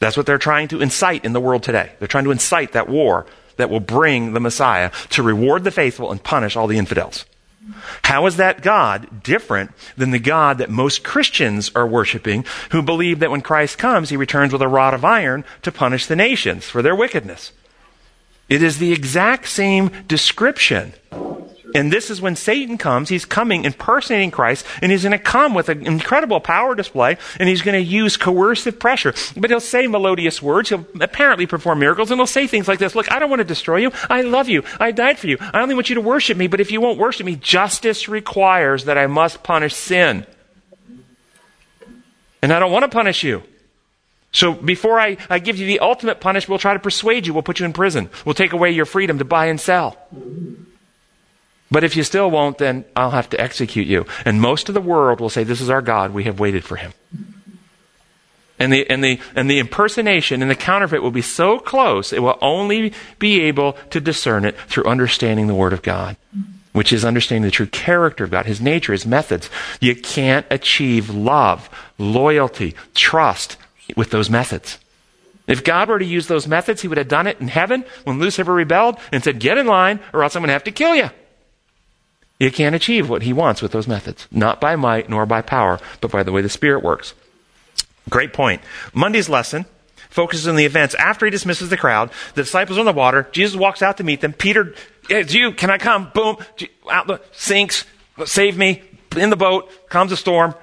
[0.00, 1.92] That's what they're trying to incite in the world today.
[2.00, 3.26] They're trying to incite that war
[3.60, 7.24] that will bring the Messiah to reward the faithful and punish all the infidels.
[8.02, 13.20] How is that God different than the God that most Christians are worshiping who believe
[13.20, 16.64] that when Christ comes, he returns with a rod of iron to punish the nations
[16.64, 17.52] for their wickedness?
[18.48, 20.92] It is the exact same description
[21.74, 23.08] and this is when Satan comes.
[23.08, 27.48] He's coming impersonating Christ, and he's going to come with an incredible power display, and
[27.48, 29.14] he's going to use coercive pressure.
[29.36, 30.68] But he'll say melodious words.
[30.68, 33.44] He'll apparently perform miracles, and he'll say things like this Look, I don't want to
[33.44, 33.92] destroy you.
[34.08, 34.62] I love you.
[34.78, 35.38] I died for you.
[35.40, 38.84] I only want you to worship me, but if you won't worship me, justice requires
[38.84, 40.26] that I must punish sin.
[42.42, 43.42] And I don't want to punish you.
[44.32, 47.34] So before I, I give you the ultimate punishment, we'll try to persuade you.
[47.34, 48.10] We'll put you in prison.
[48.24, 49.96] We'll take away your freedom to buy and sell.
[51.70, 54.06] But if you still won't, then I'll have to execute you.
[54.24, 56.12] And most of the world will say, This is our God.
[56.12, 56.92] We have waited for him.
[58.58, 62.22] And the, and, the, and the impersonation and the counterfeit will be so close, it
[62.22, 66.16] will only be able to discern it through understanding the Word of God,
[66.72, 69.48] which is understanding the true character of God, His nature, His methods.
[69.80, 73.56] You can't achieve love, loyalty, trust
[73.96, 74.78] with those methods.
[75.46, 78.18] If God were to use those methods, he would have done it in heaven when
[78.18, 80.94] Lucifer rebelled and said, Get in line, or else I'm going to have to kill
[80.94, 81.10] you.
[82.40, 84.26] You can't achieve what he wants with those methods.
[84.32, 87.14] Not by might nor by power, but by the way the Spirit works.
[88.08, 88.62] Great point.
[88.94, 89.66] Monday's lesson
[90.08, 92.10] focuses on the events after he dismisses the crowd.
[92.34, 93.28] The disciples are on the water.
[93.30, 94.32] Jesus walks out to meet them.
[94.32, 94.74] Peter,
[95.10, 95.52] it's you.
[95.52, 96.10] Can I come?
[96.14, 96.38] Boom.
[96.90, 97.84] Out the sinks.
[98.24, 98.82] Save me.
[99.16, 99.70] In the boat.
[99.90, 100.54] Comes a storm.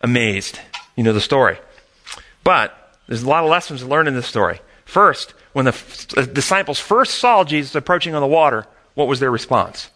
[0.00, 0.60] Amazed.
[0.94, 1.58] You know the story.
[2.44, 2.72] But
[3.08, 4.60] there's a lot of lessons to learn in this story.
[4.84, 9.90] First, when the disciples first saw Jesus approaching on the water, what was their response?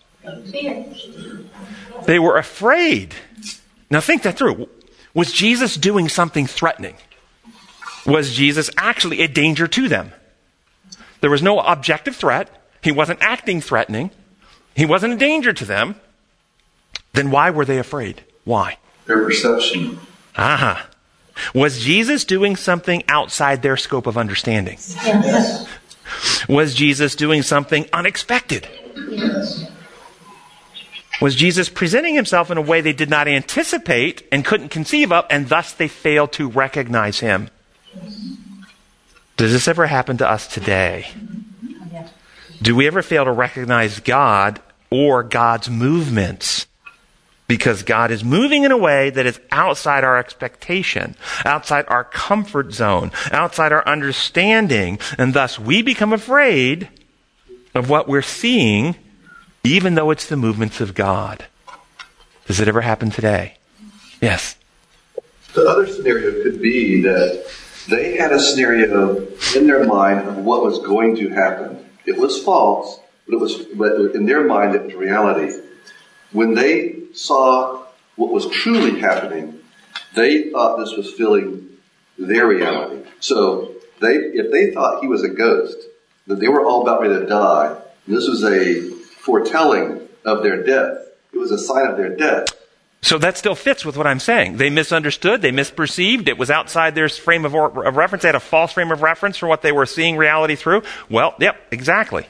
[2.07, 3.15] They were afraid.
[3.91, 4.69] Now think that through.
[5.15, 6.97] Was Jesus doing something threatening?
[8.07, 10.13] Was Jesus actually a danger to them?
[11.21, 12.49] There was no objective threat.
[12.83, 14.11] He wasn't acting threatening.
[14.75, 15.97] He wasn't a danger to them.
[17.13, 18.25] Then why were they afraid?
[18.45, 18.79] Why?
[19.07, 19.99] Their perception.
[20.37, 20.87] Aha.
[21.55, 24.79] Was Jesus doing something outside their scope of understanding?
[24.79, 25.67] Yes.
[26.49, 28.69] Was Jesus doing something unexpected?
[29.09, 29.71] Yes.
[31.21, 35.27] Was Jesus presenting himself in a way they did not anticipate and couldn't conceive of,
[35.29, 37.51] and thus they failed to recognize him?
[39.37, 41.09] Does this ever happen to us today?
[42.63, 46.67] Do we ever fail to recognize God or God's movements?
[47.51, 52.73] because God is moving in a way that is outside our expectation, outside our comfort
[52.73, 56.89] zone, outside our understanding, and thus we become afraid
[57.75, 58.95] of what we're seeing,
[59.65, 61.47] even though it's the movements of God.
[62.47, 63.57] Does it ever happen today?
[64.21, 64.57] Yes.
[65.55, 67.47] The other scenario could be that
[67.89, 71.85] they had a scenario in their mind of what was going to happen.
[72.07, 75.55] It was false, but it was but in their mind it was reality.
[76.33, 77.85] When they saw
[78.17, 79.61] what was truly happening,
[80.15, 81.69] they thought this was filling
[82.19, 83.03] their reality.
[83.21, 85.77] So they, if they thought he was a ghost,
[86.27, 91.09] that they were all about ready to die, this was a foretelling of their death.
[91.33, 92.47] It was a sign of their death.
[93.03, 94.59] So that still fits with what I'm saying.
[94.59, 98.35] They misunderstood, they misperceived, it was outside their frame of, or, of reference, they had
[98.35, 100.83] a false frame of reference for what they were seeing reality through.
[101.09, 102.27] Well, yep, exactly.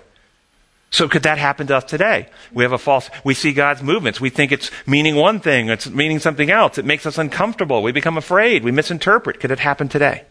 [0.93, 2.29] So could that happen to us today?
[2.53, 4.21] We have a false, we see God's movements.
[4.21, 6.79] We think it's meaning one thing, it's meaning something else.
[6.79, 7.83] It makes us uncomfortable.
[7.83, 8.63] We become afraid.
[8.63, 9.41] We misinterpret.
[9.41, 10.25] Could it happen today?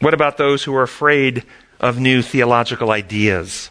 [0.00, 1.44] What about those who are afraid
[1.80, 3.70] of new theological ideas?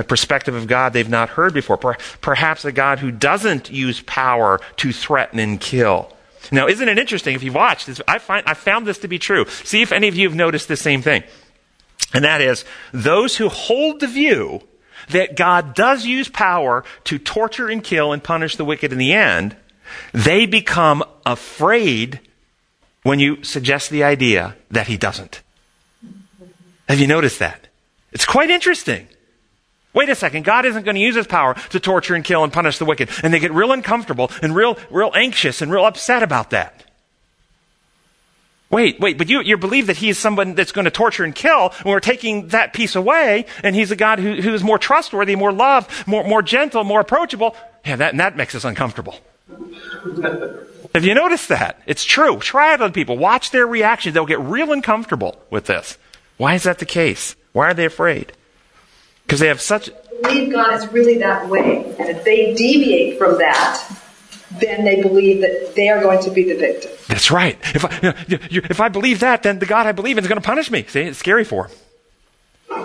[0.00, 1.76] A perspective of God they've not heard before.
[1.76, 6.10] Perhaps a God who doesn't use power to threaten and kill.
[6.50, 8.00] Now, isn't it interesting if you've watched this?
[8.08, 9.44] I, find, I found this to be true.
[9.62, 11.22] See if any of you have noticed the same thing.
[12.14, 14.62] And that is, those who hold the view
[15.10, 19.12] that God does use power to torture and kill and punish the wicked in the
[19.12, 19.54] end,
[20.12, 22.20] they become afraid
[23.02, 25.42] when you suggest the idea that he doesn't.
[26.88, 27.68] Have you noticed that?
[28.12, 29.08] It's quite interesting.
[29.92, 32.52] Wait a second, God isn't going to use his power to torture and kill and
[32.52, 33.10] punish the wicked.
[33.22, 36.84] And they get real uncomfortable and real, real anxious and real upset about that.
[38.70, 41.72] Wait, wait, but you, you believe that he's someone that's going to torture and kill,
[41.78, 45.34] and we're taking that piece away, and he's a God who, who is more trustworthy,
[45.34, 47.56] more love, more, more gentle, more approachable.
[47.84, 49.16] Yeah, that, and that makes us uncomfortable.
[50.94, 51.82] Have you noticed that?
[51.86, 52.38] It's true.
[52.38, 53.18] Try it on people.
[53.18, 54.12] Watch their reaction.
[54.12, 55.98] They'll get real uncomfortable with this.
[56.36, 57.34] Why is that the case?
[57.52, 58.32] Why are they afraid?
[59.30, 59.90] Because they have such.
[60.24, 61.94] Believe God is really that way.
[62.00, 63.80] And if they deviate from that,
[64.60, 66.90] then they believe that they are going to be the victim.
[67.06, 67.56] That's right.
[67.72, 67.94] If I,
[68.26, 70.44] you know, if I believe that, then the God I believe in is going to
[70.44, 70.82] punish me.
[70.82, 71.76] See, it's scary for him.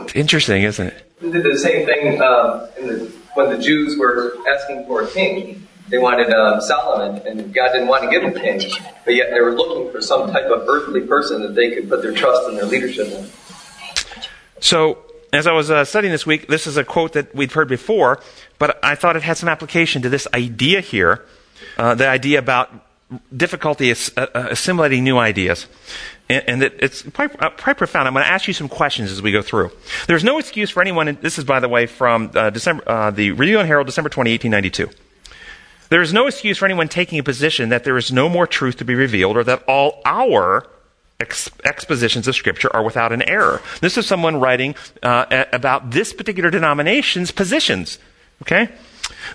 [0.04, 1.12] It's interesting, isn't it?
[1.20, 5.68] They did the same thing um, the, when the Jews were asking for a king.
[5.90, 8.72] They wanted um, Solomon, and God didn't want to give them a king.
[9.04, 12.04] But yet they were looking for some type of earthly person that they could put
[12.04, 13.26] their trust and their leadership in.
[14.60, 15.05] So,
[15.36, 18.22] as I was uh, studying this week, this is a quote that we've heard before,
[18.60, 21.26] but I thought it had some application to this idea here
[21.78, 22.72] uh, the idea about
[23.36, 25.68] difficulty uh, uh, assimilating new ideas.
[26.30, 28.08] And, and it, it's quite, uh, quite, profound.
[28.08, 29.72] I'm going to ask you some questions as we go through.
[30.08, 33.60] There's no excuse for anyone, this is, by the way, from uh, December, the Review
[33.60, 34.90] and Herald, December 20, 1892.
[35.90, 38.78] There is no excuse for anyone taking a position that there is no more truth
[38.78, 40.68] to be revealed or that all our
[41.20, 43.62] ex- expositions of Scripture are without an error.
[43.82, 48.00] This is someone writing uh, about this particular denomination's positions.
[48.42, 48.70] Okay?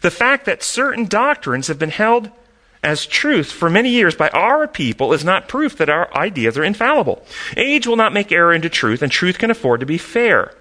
[0.02, 2.30] The fact that certain doctrines have been held
[2.82, 6.64] as truth for many years by our people is not proof that our ideas are
[6.64, 7.24] infallible.
[7.56, 10.54] Age will not make error into truth, and truth can afford to be fair.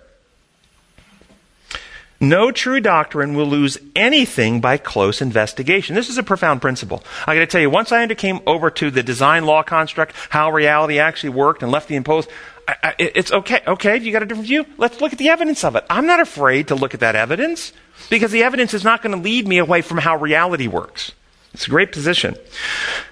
[2.21, 5.95] No true doctrine will lose anything by close investigation.
[5.95, 7.01] This is a profound principle.
[7.25, 10.51] I got to tell you, once I came over to the design law construct, how
[10.51, 12.29] reality actually worked, and left the imposed,
[12.67, 13.61] I, I, it's okay.
[13.65, 14.65] Okay, you got a different view?
[14.77, 15.85] Let's look at the evidence of it.
[15.89, 17.71] I'm not afraid to look at that evidence
[18.09, 21.13] because the evidence is not going to lead me away from how reality works.
[21.53, 22.35] It's a great position.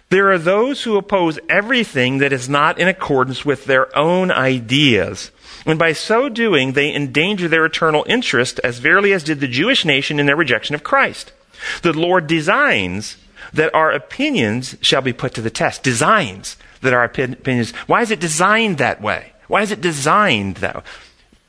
[0.10, 5.32] There are those who oppose everything that is not in accordance with their own ideas.
[5.68, 9.84] And by so doing, they endanger their eternal interest as verily as did the Jewish
[9.84, 11.34] nation in their rejection of Christ.
[11.82, 13.18] The Lord designs
[13.54, 15.84] that our opinions shall be put to the test.
[15.84, 17.72] Designs that our opinions.
[17.86, 19.34] Why is it designed that way?
[19.48, 20.84] Why is it designed though?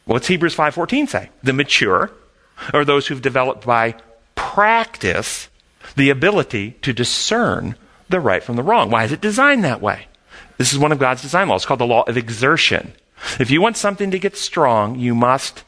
[0.04, 1.30] What's Hebrews 5.14 say?
[1.42, 2.10] The mature
[2.74, 3.94] are those who've developed by
[4.34, 5.48] practice
[5.96, 7.76] the ability to discern
[8.08, 8.90] the right from the wrong.
[8.90, 10.06] Why is it designed that way?
[10.56, 12.94] This is one of God's design laws called the law of exertion.
[13.38, 15.64] If you want something to get strong, you must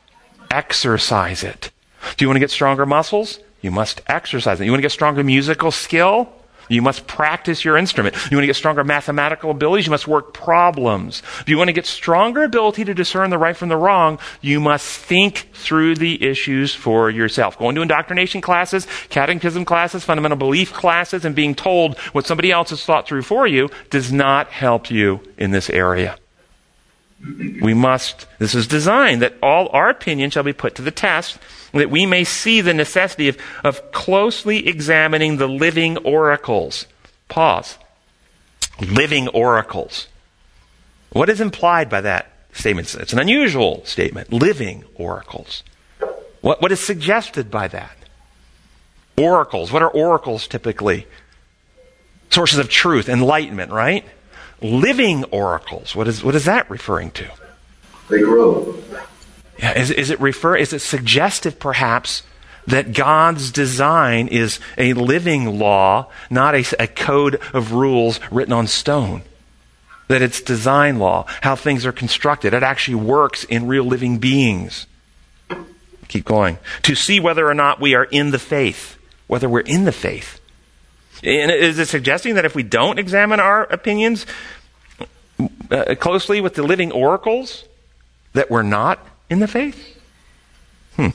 [0.51, 1.71] exercise it.
[2.17, 3.39] Do you want to get stronger muscles?
[3.61, 4.65] You must exercise it.
[4.65, 6.33] You want to get stronger musical skill?
[6.71, 8.15] You must practice your instrument.
[8.31, 9.87] You want to get stronger mathematical abilities?
[9.87, 11.21] You must work problems.
[11.41, 14.61] If you want to get stronger ability to discern the right from the wrong, you
[14.61, 17.59] must think through the issues for yourself.
[17.59, 22.71] Going to indoctrination classes, catechism classes, fundamental belief classes, and being told what somebody else
[22.71, 26.17] has thought through for you does not help you in this area.
[27.23, 31.39] We must, this is designed that all our opinion shall be put to the test,
[31.73, 36.87] that we may see the necessity of, of closely examining the living oracles.
[37.29, 37.77] Pause.
[38.81, 40.09] Living oracles.
[41.11, 42.95] What is implied by that statement?
[42.95, 44.33] It's an unusual statement.
[44.33, 45.63] Living oracles.
[46.41, 47.97] What, what is suggested by that?
[49.19, 49.71] Oracles.
[49.71, 51.07] What are oracles typically?
[52.31, 54.07] Sources of truth, enlightenment, right?
[54.63, 55.95] Living oracles.
[55.95, 57.31] What is, what is that referring to?
[58.09, 58.77] They grow.
[59.59, 60.57] Yeah, is, is it refer?
[60.57, 62.23] Is it suggestive, perhaps,
[62.67, 68.67] that God's design is a living law, not a, a code of rules written on
[68.67, 69.23] stone?
[70.09, 72.53] That it's design law, how things are constructed.
[72.53, 74.87] It actually works in real living beings.
[76.09, 76.59] Keep going.
[76.83, 78.99] To see whether or not we are in the faith,
[79.29, 80.40] whether we're in the faith.
[81.23, 84.27] And is it suggesting that if we don't examine our opinions
[85.71, 87.65] uh, closely with the living oracles,
[88.33, 89.99] that we're not in the faith?
[90.97, 91.09] Hmm.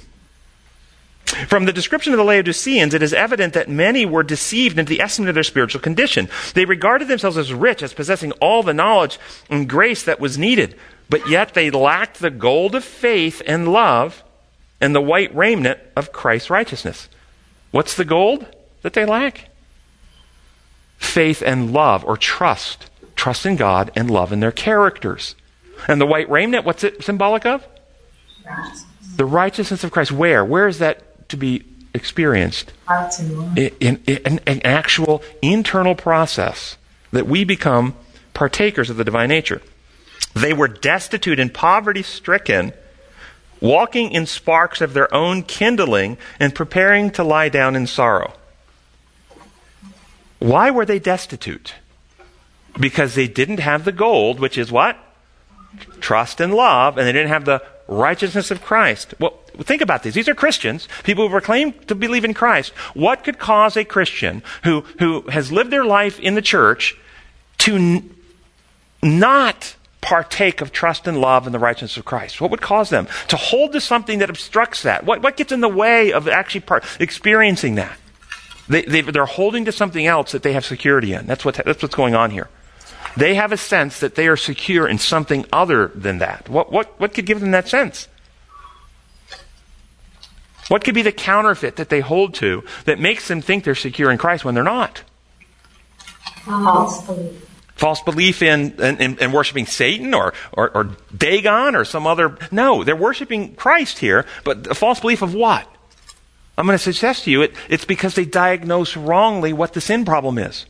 [1.47, 5.01] From the description of the Laodiceans, it is evident that many were deceived into the
[5.01, 6.29] estimate of their spiritual condition.
[6.53, 10.77] They regarded themselves as rich, as possessing all the knowledge and grace that was needed,
[11.09, 14.23] but yet they lacked the gold of faith and love
[14.79, 17.09] and the white raiment of Christ's righteousness.
[17.71, 18.45] What's the gold
[18.83, 19.49] that they lack?
[20.97, 22.89] Faith and love or trust.
[23.15, 25.35] Trust in God and love in their characters.
[25.87, 27.65] And the white raiment, what's it symbolic of?
[29.15, 30.11] The righteousness of Christ.
[30.11, 30.43] Where?
[30.43, 32.73] Where is that to be experienced?
[33.55, 36.77] In, in, in an actual internal process
[37.11, 37.95] that we become
[38.33, 39.61] partakers of the divine nature.
[40.33, 42.73] They were destitute and poverty stricken,
[43.61, 48.33] walking in sparks of their own kindling and preparing to lie down in sorrow.
[50.39, 51.75] Why were they destitute?
[52.79, 54.97] Because they didn't have the gold, which is what?
[55.99, 59.13] Trust and love, and they didn't have the righteousness of Christ.
[59.19, 60.13] Well, think about these.
[60.13, 62.71] These are Christians, people who proclaim to believe in Christ.
[62.93, 66.97] What could cause a Christian who, who has lived their life in the church
[67.59, 68.15] to n-
[69.01, 72.41] not partake of trust and love and the righteousness of Christ?
[72.41, 75.05] What would cause them to hold to something that obstructs that?
[75.05, 77.97] What, what gets in the way of actually part, experiencing that?
[78.67, 81.27] They, they, they're holding to something else that they have security in.
[81.27, 82.49] That's, what, that's what's going on here.
[83.15, 86.49] They have a sense that they are secure in something other than that.
[86.49, 88.07] What, what, what could give them that sense?
[90.67, 94.11] What could be the counterfeit that they hold to that makes them think they're secure
[94.11, 95.03] in Christ when they're not?
[96.43, 97.49] False belief.
[97.75, 102.37] False belief in, in, in, worshiping Satan or, or, or Dagon or some other.
[102.49, 105.67] No, they're worshiping Christ here, but a false belief of what?
[106.57, 110.05] I'm going to suggest to you it, it's because they diagnose wrongly what the sin
[110.05, 110.65] problem is.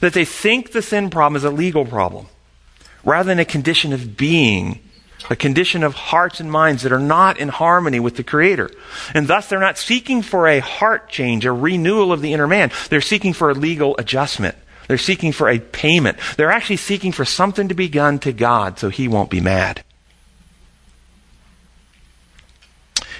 [0.00, 2.26] That they think the sin problem is a legal problem
[3.04, 4.80] rather than a condition of being,
[5.30, 8.70] a condition of hearts and minds that are not in harmony with the Creator.
[9.14, 12.70] And thus they're not seeking for a heart change, a renewal of the inner man.
[12.90, 14.56] They're seeking for a legal adjustment.
[14.88, 16.18] They're seeking for a payment.
[16.36, 19.84] They're actually seeking for something to be done to God so He won't be mad.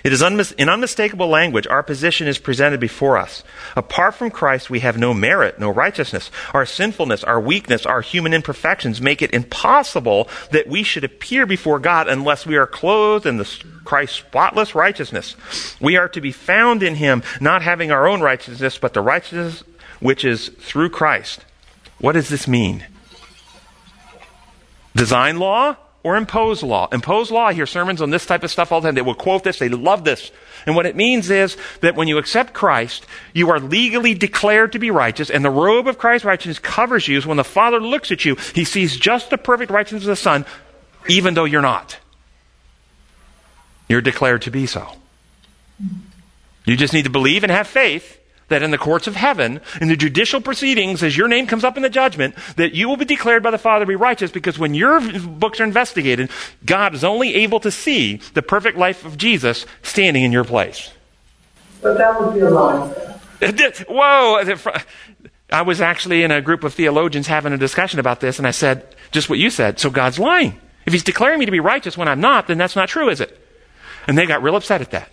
[0.08, 3.44] It is unmis- in unmistakable language, our position is presented before us.
[3.76, 6.30] Apart from Christ, we have no merit, no righteousness.
[6.54, 11.78] Our sinfulness, our weakness, our human imperfections make it impossible that we should appear before
[11.78, 15.36] God unless we are clothed in the Christ's spotless righteousness.
[15.78, 19.62] We are to be found in Him, not having our own righteousness, but the righteousness
[20.00, 21.44] which is through Christ.
[21.98, 22.86] What does this mean?
[24.96, 25.76] Design law?
[26.02, 26.88] Or impose law.
[26.92, 28.94] Impose law, I hear sermons on this type of stuff all the time.
[28.94, 30.30] They will quote this, they love this.
[30.66, 34.78] And what it means is that when you accept Christ, you are legally declared to
[34.78, 37.20] be righteous, and the robe of Christ's righteousness covers you.
[37.20, 40.16] So when the Father looks at you, he sees just the perfect righteousness of the
[40.16, 40.46] Son,
[41.08, 41.98] even though you're not.
[43.88, 44.86] You're declared to be so.
[46.64, 48.18] You just need to believe and have faith
[48.48, 51.76] that in the courts of heaven, in the judicial proceedings, as your name comes up
[51.76, 54.58] in the judgment, that you will be declared by the Father to be righteous because
[54.58, 56.30] when your books are investigated,
[56.64, 60.92] God is only able to see the perfect life of Jesus standing in your place.
[61.82, 63.18] But that would be a lie.
[63.88, 64.56] Whoa!
[65.50, 68.50] I was actually in a group of theologians having a discussion about this, and I
[68.50, 70.60] said, just what you said, so God's lying.
[70.84, 73.20] If He's declaring me to be righteous when I'm not, then that's not true, is
[73.20, 73.38] it?
[74.06, 75.10] And they got real upset at that.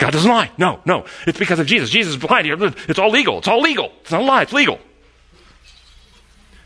[0.00, 0.50] God doesn't lie.
[0.56, 1.04] No, no.
[1.26, 1.90] It's because of Jesus.
[1.90, 2.46] Jesus is blind.
[2.88, 3.38] It's all legal.
[3.38, 3.92] It's all legal.
[4.00, 4.42] It's not a lie.
[4.42, 4.80] It's legal.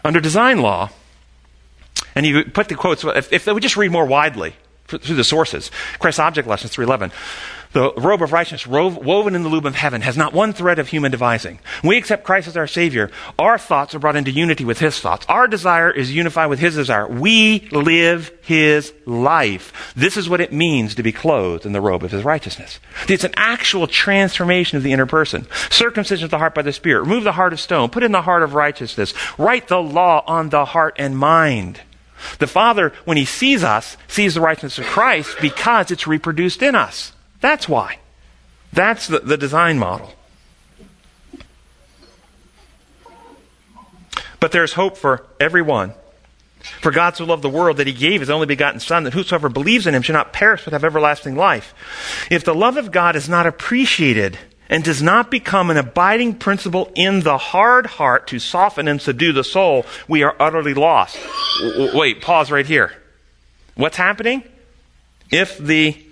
[0.04, 0.90] Under design law,
[2.14, 4.54] and you put the quotes, if, if would just read more widely
[4.86, 7.12] through the sources, Christ's Object Lessons 311,
[7.74, 10.88] the robe of righteousness woven in the loom of heaven has not one thread of
[10.88, 11.58] human devising.
[11.82, 15.00] When we accept Christ as our Savior, our thoughts are brought into unity with His
[15.00, 15.26] thoughts.
[15.28, 17.08] Our desire is unified with His desire.
[17.08, 19.92] We live His life.
[19.96, 22.78] This is what it means to be clothed in the robe of His righteousness.
[23.08, 25.48] It's an actual transformation of the inner person.
[25.68, 27.00] Circumcision of the heart by the Spirit.
[27.00, 27.90] Remove the heart of stone.
[27.90, 29.14] Put in the heart of righteousness.
[29.36, 31.80] Write the law on the heart and mind.
[32.38, 36.76] The Father, when He sees us, sees the righteousness of Christ because it's reproduced in
[36.76, 37.10] us.
[37.44, 37.98] That's why.
[38.72, 40.10] That's the, the design model.
[44.40, 45.92] But there's hope for everyone.
[46.80, 49.50] For God so loved the world that he gave his only begotten Son, that whosoever
[49.50, 51.74] believes in him shall not perish but have everlasting life.
[52.30, 54.38] If the love of God is not appreciated
[54.70, 59.34] and does not become an abiding principle in the hard heart to soften and subdue
[59.34, 61.18] the soul, we are utterly lost.
[61.92, 62.90] Wait, pause right here.
[63.74, 64.44] What's happening?
[65.30, 66.02] If the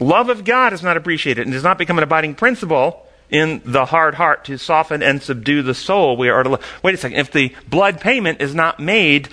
[0.00, 3.84] Love of God is not appreciated and does not become an abiding principle in the
[3.84, 6.16] hard heart to soften and subdue the soul.
[6.16, 7.18] We are to, wait a second.
[7.18, 9.28] If the blood payment is not made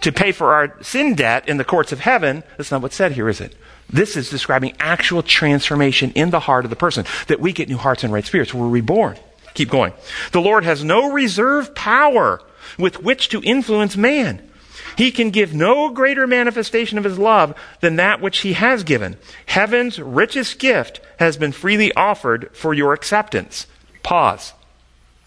[0.00, 3.12] to pay for our sin debt in the courts of heaven, that's not what's said
[3.12, 3.54] here, is it?
[3.90, 7.76] This is describing actual transformation in the heart of the person, that we get new
[7.76, 8.54] hearts and right spirits.
[8.54, 9.16] We're reborn.
[9.54, 9.92] Keep going.
[10.32, 12.40] The Lord has no reserve power
[12.78, 14.50] with which to influence man.
[14.96, 19.16] He can give no greater manifestation of his love than that which he has given.
[19.46, 23.66] Heaven's richest gift has been freely offered for your acceptance.
[24.02, 24.52] Pause.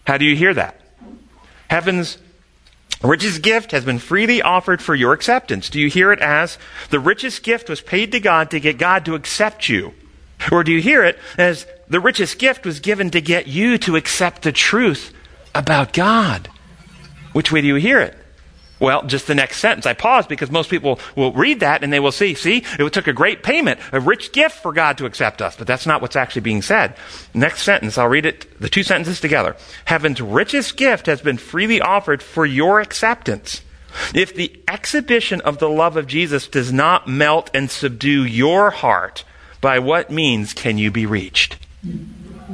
[0.06, 0.80] How do you hear that?
[1.70, 2.18] Heaven's
[3.04, 5.70] richest gift has been freely offered for your acceptance.
[5.70, 6.58] Do you hear it as
[6.90, 9.94] the richest gift was paid to God to get God to accept you?
[10.52, 13.96] Or do you hear it as the richest gift was given to get you to
[13.96, 15.14] accept the truth
[15.54, 16.50] about God?
[17.34, 18.17] Which way do you hear it?
[18.80, 19.86] Well, just the next sentence.
[19.86, 23.08] I pause because most people will read that and they will see, see, it took
[23.08, 25.56] a great payment, a rich gift for God to accept us.
[25.56, 26.96] But that's not what's actually being said.
[27.34, 29.56] Next sentence, I'll read it, the two sentences together.
[29.86, 33.62] Heaven's richest gift has been freely offered for your acceptance.
[34.14, 39.24] If the exhibition of the love of Jesus does not melt and subdue your heart,
[39.60, 41.58] by what means can you be reached?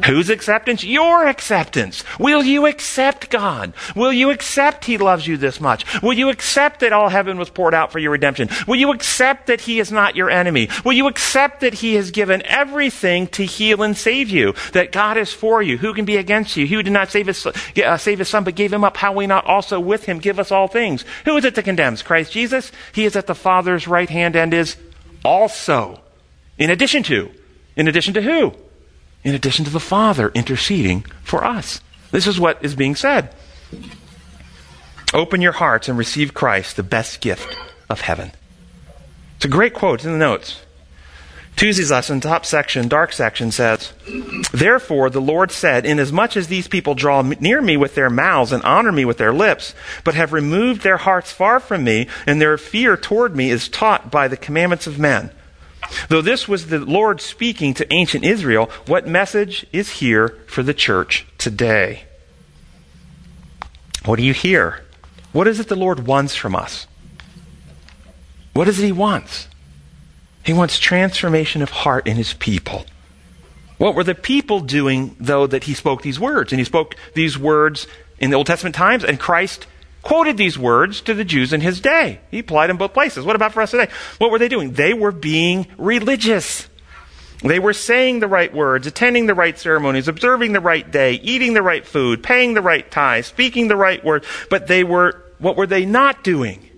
[0.05, 0.83] Whose acceptance?
[0.83, 2.03] Your acceptance.
[2.19, 3.73] Will you accept God?
[3.95, 6.01] Will you accept He loves you this much?
[6.01, 8.49] Will you accept that all heaven was poured out for your redemption?
[8.67, 10.69] Will you accept that He is not your enemy?
[10.83, 14.53] Will you accept that He has given everything to heal and save you?
[14.73, 15.77] That God is for you?
[15.77, 16.67] Who can be against you?
[16.67, 18.97] Who did not save His, uh, save his Son but gave Him up?
[18.97, 21.05] How He not also with Him give us all things?
[21.25, 22.01] Who is it that condemns?
[22.01, 22.71] Christ Jesus?
[22.93, 24.75] He is at the Father's right hand and is
[25.23, 26.01] also.
[26.57, 27.31] In addition to.
[27.75, 28.53] In addition to who?
[29.23, 31.81] In addition to the Father interceding for us.
[32.11, 33.33] This is what is being said.
[35.13, 37.55] Open your hearts and receive Christ, the best gift
[37.89, 38.31] of heaven.
[39.35, 40.61] It's a great quote in the notes.
[41.55, 43.93] Tuesday's lesson, top section, dark section says,
[44.51, 48.63] Therefore the Lord said, Inasmuch as these people draw near me with their mouths and
[48.63, 52.57] honor me with their lips, but have removed their hearts far from me, and their
[52.57, 55.29] fear toward me is taught by the commandments of men.
[56.09, 60.73] Though this was the Lord speaking to ancient Israel, what message is here for the
[60.73, 62.03] church today?
[64.05, 64.83] What do you hear?
[65.31, 66.87] What is it the Lord wants from us?
[68.53, 69.47] What is it He wants?
[70.43, 72.85] He wants transformation of heart in his people.
[73.77, 76.51] What were the people doing, though, that he spoke these words?
[76.51, 77.87] And he spoke these words
[78.19, 79.67] in the Old Testament times, and Christ
[80.03, 82.19] quoted these words to the Jews in his day.
[82.29, 83.25] He applied them both places.
[83.25, 83.91] What about for us today?
[84.19, 84.73] What were they doing?
[84.73, 86.67] They were being religious.
[87.41, 91.53] They were saying the right words, attending the right ceremonies, observing the right day, eating
[91.53, 94.23] the right food, paying the right tithe, speaking the right word.
[94.49, 96.69] But they were, what were they not doing?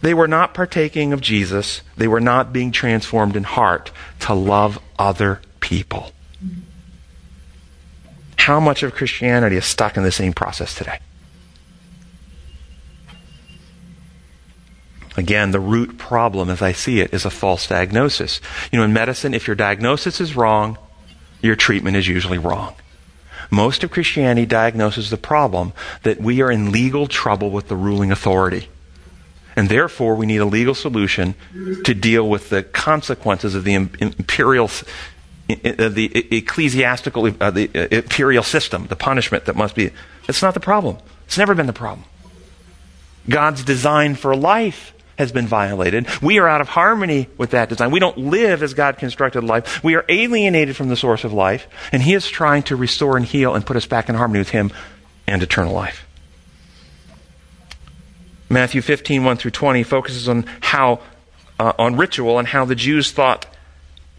[0.00, 1.82] They were not partaking of Jesus.
[1.96, 6.12] They were not being transformed in heart to love other people.
[8.36, 10.98] How much of Christianity is stuck in the same process today?
[15.20, 18.40] Again, the root problem, as I see it, is a false diagnosis.
[18.72, 20.78] You know, in medicine, if your diagnosis is wrong,
[21.42, 22.74] your treatment is usually wrong.
[23.50, 28.10] Most of Christianity diagnoses the problem that we are in legal trouble with the ruling
[28.10, 28.70] authority.
[29.56, 31.34] And therefore, we need a legal solution
[31.84, 34.70] to deal with the consequences of the imperial,
[35.48, 39.90] the ecclesiastical, uh, the uh, imperial system, the punishment that must be.
[40.30, 40.96] It's not the problem.
[41.26, 42.06] It's never been the problem.
[43.28, 46.06] God's design for life has been violated.
[46.22, 47.90] We are out of harmony with that design.
[47.90, 49.84] We don't live as God constructed life.
[49.84, 53.26] We are alienated from the source of life, and He is trying to restore and
[53.26, 54.72] heal and put us back in harmony with Him
[55.26, 56.06] and eternal life.
[58.48, 61.00] Matthew 15, 1 through 20 focuses on how,
[61.58, 63.44] uh, on ritual and how the Jews thought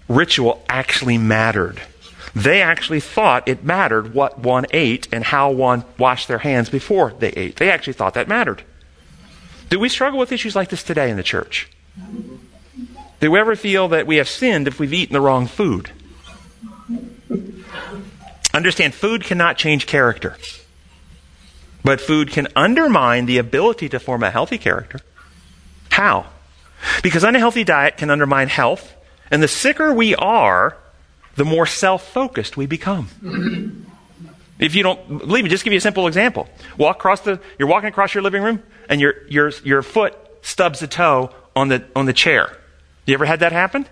[0.07, 1.81] ritual actually mattered.
[2.35, 7.11] They actually thought it mattered what one ate and how one washed their hands before
[7.17, 7.55] they ate.
[7.55, 8.63] They actually thought that mattered.
[9.71, 11.69] Do we struggle with issues like this today in the church?
[13.21, 15.91] Do we ever feel that we have sinned if we've eaten the wrong food?
[18.53, 20.35] Understand, food cannot change character.
[21.85, 24.99] But food can undermine the ability to form a healthy character.
[25.89, 26.25] How?
[27.01, 28.93] Because unhealthy diet can undermine health,
[29.31, 30.75] and the sicker we are,
[31.35, 33.87] the more self focused we become.
[34.61, 36.47] If you don't believe me, just give you a simple example.
[36.77, 40.81] Walk across the, you're walking across your living room and your, your, your foot stubs
[40.81, 42.57] a toe on the, on the chair.
[43.05, 43.87] You ever had that happen?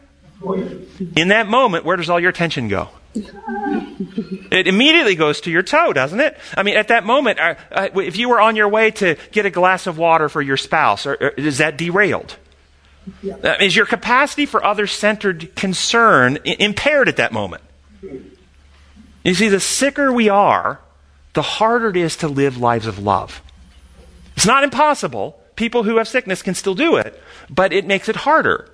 [1.17, 2.89] In that moment, where does all your attention go?
[3.15, 6.37] It immediately goes to your toe, doesn't it?
[6.55, 9.45] I mean, at that moment, uh, uh, if you were on your way to get
[9.45, 12.37] a glass of water for your spouse, or, or is that derailed?
[13.23, 13.35] Yeah.
[13.35, 17.63] Uh, is your capacity for other centered concern I- impaired at that moment?
[19.23, 20.79] You see, the sicker we are,
[21.33, 23.41] the harder it is to live lives of love.
[24.35, 25.39] It's not impossible.
[25.55, 28.69] People who have sickness can still do it, but it makes it harder.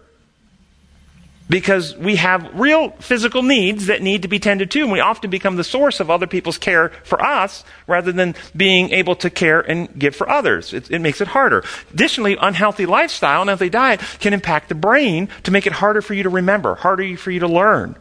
[1.48, 5.30] Because we have real physical needs that need to be tended to, and we often
[5.30, 9.62] become the source of other people's care for us rather than being able to care
[9.62, 10.74] and give for others.
[10.74, 11.64] It, it makes it harder.
[11.93, 16.24] Additionally, unhealthy lifestyle, unhealthy diet can impact the brain to make it harder for you
[16.24, 17.96] to remember, harder for you to learn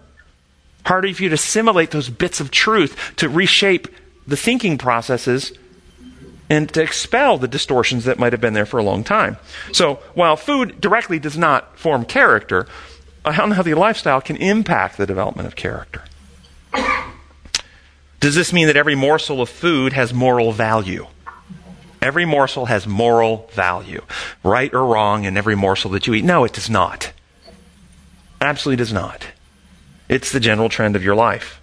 [0.84, 3.88] harder for you to assimilate those bits of truth, to reshape
[4.26, 5.52] the thinking processes,
[6.50, 9.36] and to expel the distortions that might have been there for a long time.
[9.72, 12.66] So, while food directly does not form character,
[13.24, 16.04] a unhealthy lifestyle can impact the development of character.
[18.20, 21.06] Does this mean that every morsel of food has moral value?
[22.00, 24.02] Every morsel has moral value,
[24.42, 26.24] right or wrong in every morsel that you eat.
[26.24, 27.12] No, it does not.
[28.40, 29.26] Absolutely does not.
[30.08, 31.60] It's the general trend of your life.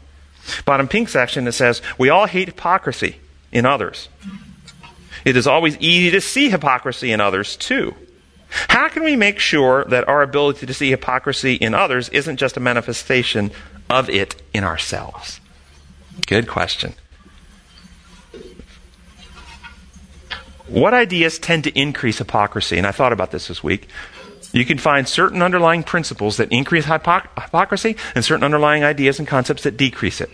[0.65, 3.17] Bottom pink section that says, We all hate hypocrisy
[3.51, 4.09] in others.
[5.23, 7.95] It is always easy to see hypocrisy in others, too.
[8.49, 12.57] How can we make sure that our ability to see hypocrisy in others isn't just
[12.57, 13.51] a manifestation
[13.89, 15.39] of it in ourselves?
[16.27, 16.93] Good question.
[20.67, 22.77] What ideas tend to increase hypocrisy?
[22.77, 23.87] And I thought about this this week
[24.53, 29.27] you can find certain underlying principles that increase hypoc- hypocrisy and certain underlying ideas and
[29.27, 30.29] concepts that decrease it.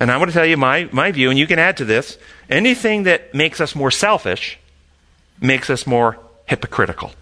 [0.00, 2.18] And I want to tell you my, my view, and you can add to this
[2.50, 4.58] anything that makes us more selfish
[5.40, 7.12] makes us more hypocritical.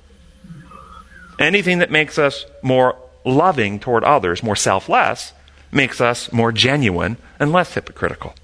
[1.39, 5.33] Anything that makes us more loving toward others, more selfless,
[5.73, 8.35] makes us more genuine and less hypocritical.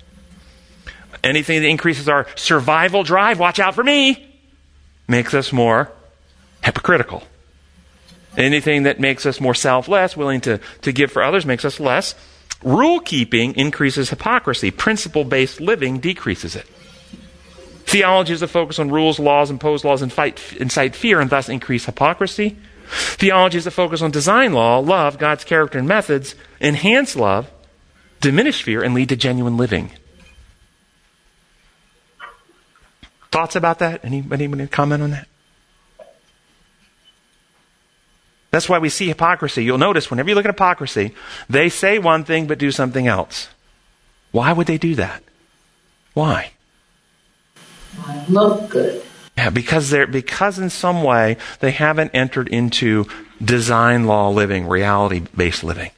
[1.22, 4.26] Anything that increases our survival drive, watch out for me,
[5.06, 5.92] makes us more
[6.62, 7.24] hypocritical.
[8.36, 12.14] Anything that makes us more selfless, willing to, to give for others, makes us less.
[12.62, 14.70] Rule keeping increases hypocrisy.
[14.70, 16.66] Principle based living decreases it.
[17.90, 21.48] Theology is a focus on rules, laws, impose laws, and fight, incite fear and thus
[21.48, 22.56] increase hypocrisy.
[22.90, 27.50] Theologies that focus on design law, love, God's character and methods, enhance love,
[28.20, 29.90] diminish fear, and lead to genuine living.
[33.30, 34.04] Thoughts about that?
[34.04, 35.28] Anybody, anybody comment on that?
[38.50, 39.64] That's why we see hypocrisy.
[39.64, 41.14] You'll notice whenever you look at hypocrisy,
[41.48, 43.48] they say one thing but do something else.
[44.32, 45.22] Why would they do that?
[46.14, 46.52] Why?
[48.28, 49.04] Look good.
[49.36, 53.06] Yeah, because they're because in some way they haven't entered into
[53.42, 55.90] design law living, reality based living.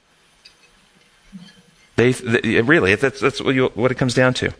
[1.96, 4.52] They, they really that's that's what, you, what it comes down to.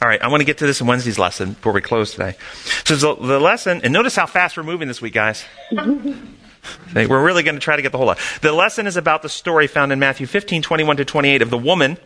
[0.00, 2.36] All right, I want to get to this in Wednesday's lesson before we close today.
[2.84, 5.44] So the, the lesson, and notice how fast we're moving this week, guys.
[6.94, 8.18] We're really going to try to get the whole lot.
[8.42, 11.58] The lesson is about the story found in Matthew 15, 21 to 28 of the
[11.58, 11.98] woman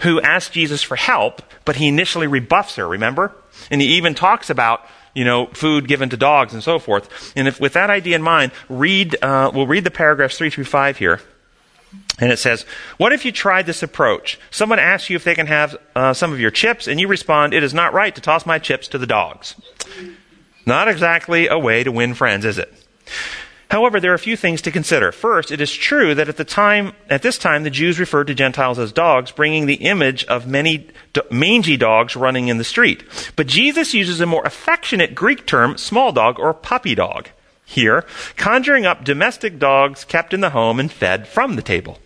[0.00, 3.34] who asked Jesus for help, but he initially rebuffs her, remember?
[3.70, 7.32] And he even talks about, you know, food given to dogs and so forth.
[7.36, 10.64] And if, with that idea in mind, read, uh, we'll read the paragraphs 3 through
[10.64, 11.20] 5 here.
[12.18, 12.64] And it says,
[12.96, 14.38] What if you tried this approach?
[14.50, 17.52] Someone asks you if they can have uh, some of your chips, and you respond,
[17.52, 19.54] It is not right to toss my chips to the dogs.
[20.64, 22.72] Not exactly a way to win friends, is it?
[23.72, 25.12] However, there are a few things to consider.
[25.12, 28.34] First, it is true that at the time, at this time, the Jews referred to
[28.34, 30.90] Gentiles as dogs, bringing the image of many
[31.30, 33.02] mangy dogs running in the street.
[33.34, 37.30] But Jesus uses a more affectionate Greek term, small dog or puppy dog,
[37.64, 38.04] here,
[38.36, 41.98] conjuring up domestic dogs kept in the home and fed from the table.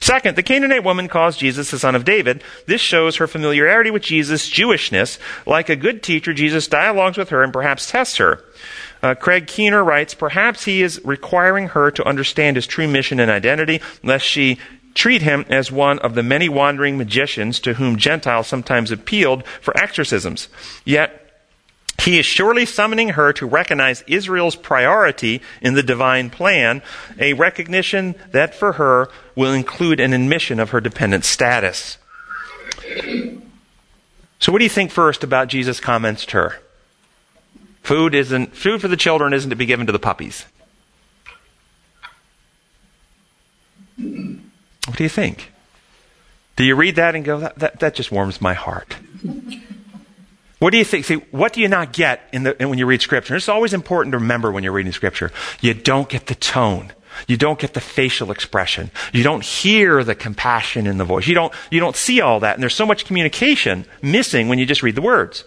[0.00, 2.42] Second, the Canaanite woman calls Jesus the son of David.
[2.66, 5.18] This shows her familiarity with Jesus' Jewishness.
[5.44, 8.44] Like a good teacher, Jesus dialogues with her and perhaps tests her.
[9.02, 13.30] Uh, Craig Keener writes, perhaps he is requiring her to understand his true mission and
[13.30, 14.58] identity, lest she
[14.94, 19.76] treat him as one of the many wandering magicians to whom Gentiles sometimes appealed for
[19.76, 20.48] exorcisms.
[20.84, 21.24] Yet,
[22.00, 26.82] he is surely summoning her to recognize Israel's priority in the divine plan,
[27.18, 31.98] a recognition that for her will include an admission of her dependent status.
[34.40, 36.60] So, what do you think first about Jesus' comments to her?
[37.88, 40.44] Food isn't food for the children isn't to be given to the puppies.
[43.96, 45.50] What do you think?
[46.56, 48.98] Do you read that and go, that, that, that just warms my heart?
[50.58, 51.06] What do you think?
[51.06, 53.34] See, what do you not get in the, when you read Scripture?
[53.34, 55.32] It's always important to remember when you're reading Scripture.
[55.62, 56.92] You don't get the tone.
[57.26, 58.90] You don't get the facial expression.
[59.14, 61.26] You don't hear the compassion in the voice.
[61.26, 62.52] You don't, you don't see all that.
[62.52, 65.44] And there's so much communication missing when you just read the words.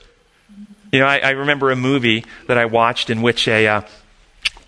[0.91, 3.81] You know, I, I remember a movie that I watched in which a, uh,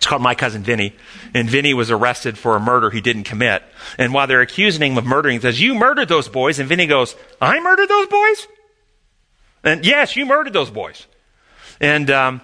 [0.04, 0.94] it's called My Cousin Vinny.
[1.34, 3.64] And Vinny was arrested for a murder he didn't commit.
[3.98, 6.60] And while they're accusing him of murdering, he says, You murdered those boys.
[6.60, 8.48] And Vinny goes, I murdered those boys?
[9.64, 11.08] And yes, you murdered those boys.
[11.80, 12.42] And, um,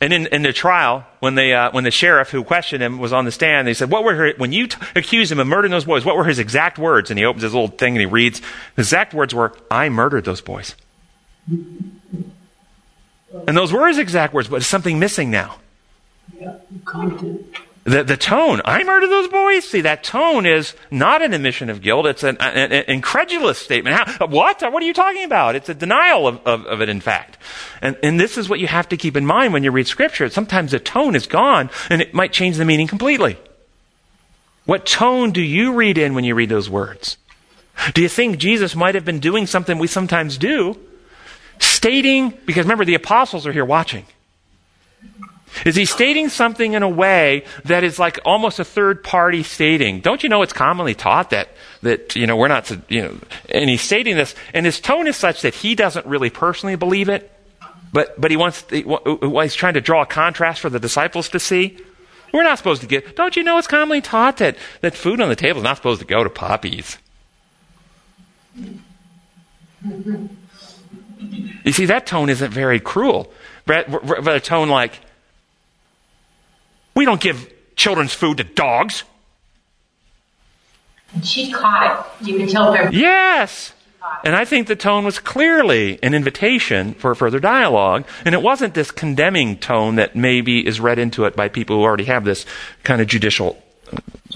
[0.00, 3.12] and in, in the trial, when, they, uh, when the sheriff who questioned him was
[3.12, 5.70] on the stand, they said, What were her, when you t- accused him of murdering
[5.70, 7.10] those boys, what were his exact words?
[7.10, 8.40] And he opens his little thing and he reads,
[8.76, 10.74] His exact words were, I murdered those boys.
[13.46, 15.56] And those were his exact words, but something missing now.
[16.38, 16.56] Yeah.
[17.84, 19.64] The, the tone, I murdered those boys?
[19.64, 22.06] See, that tone is not an admission of guilt.
[22.06, 23.96] It's an, an, an incredulous statement.
[23.96, 24.62] How, what?
[24.62, 25.56] What are you talking about?
[25.56, 27.38] It's a denial of, of, of, it, in fact.
[27.80, 30.28] And, and this is what you have to keep in mind when you read Scripture.
[30.28, 33.36] Sometimes the tone is gone, and it might change the meaning completely.
[34.64, 37.16] What tone do you read in when you read those words?
[37.94, 40.78] Do you think Jesus might have been doing something we sometimes do?
[41.82, 44.06] Stating, because remember, the apostles are here watching.
[45.66, 49.98] Is he stating something in a way that is like almost a third party stating?
[49.98, 51.48] Don't you know it's commonly taught that,
[51.82, 53.18] that, you know, we're not, to, you know,
[53.48, 57.08] and he's stating this, and his tone is such that he doesn't really personally believe
[57.08, 57.32] it,
[57.92, 61.30] but, but he wants, uh, uh, he's trying to draw a contrast for the disciples
[61.30, 61.76] to see.
[62.32, 65.28] We're not supposed to get, don't you know it's commonly taught that, that food on
[65.28, 66.98] the table is not supposed to go to puppies?
[71.64, 73.32] You see, that tone isn't very cruel.
[73.66, 74.98] But a tone like,
[76.94, 79.04] we don't give children's food to dogs.
[81.14, 82.26] And she caught it.
[82.26, 82.90] You can tell her.
[82.92, 83.72] Yes.
[84.24, 88.04] And I think the tone was clearly an invitation for further dialogue.
[88.24, 91.82] And it wasn't this condemning tone that maybe is read into it by people who
[91.82, 92.44] already have this
[92.82, 93.62] kind of judicial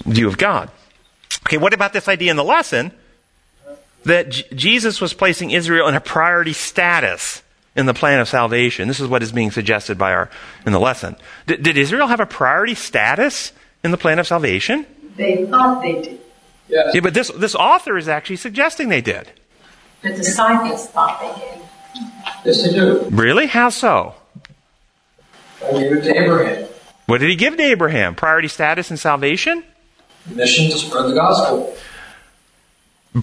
[0.05, 0.69] view of God.
[1.47, 2.91] Okay, what about this idea in the lesson
[4.07, 7.43] that J- Jesus was placing Israel in a priority status
[7.75, 8.87] in the plan of salvation.
[8.87, 10.29] This is what is being suggested by our
[10.65, 11.15] in the lesson.
[11.45, 13.51] D- did Israel have a priority status
[13.83, 14.85] in the plan of salvation?
[15.15, 16.19] They thought they did.
[16.67, 16.93] Yes.
[16.95, 19.31] Yeah, but this this author is actually suggesting they did.
[20.01, 21.63] The disciples thought they did.
[22.45, 23.07] Yes, they do.
[23.11, 23.47] Really?
[23.47, 24.15] How so?
[25.65, 26.67] I gave it to Abraham.
[27.07, 28.15] What did he give to Abraham?
[28.15, 29.63] Priority status in salvation?
[30.27, 31.75] Mission to spread the gospel.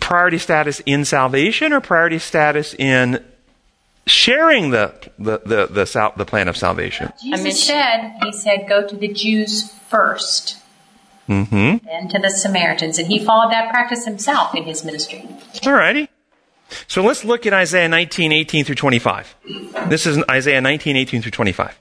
[0.01, 3.25] Priority status in salvation or priority status in
[4.07, 7.13] sharing the, the, the, the, the, plan of salvation.
[7.23, 10.59] Jesus I mean, said, he said, go to the Jews first.
[11.27, 11.89] Mm-hmm.
[11.89, 12.99] and to the Samaritans.
[12.99, 15.27] And he followed that practice himself in his ministry.
[15.55, 16.09] Alrighty.
[16.87, 19.35] So let's look at Isaiah 19, 18 through 25.
[19.89, 21.79] This is Isaiah 19, 18 through 25.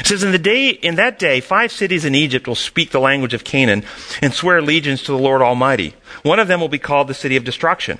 [0.00, 3.00] It says, in the day, in that day, five cities in Egypt will speak the
[3.00, 3.84] language of Canaan
[4.20, 5.94] and swear allegiance to the Lord Almighty.
[6.22, 7.98] One of them will be called the city of destruction.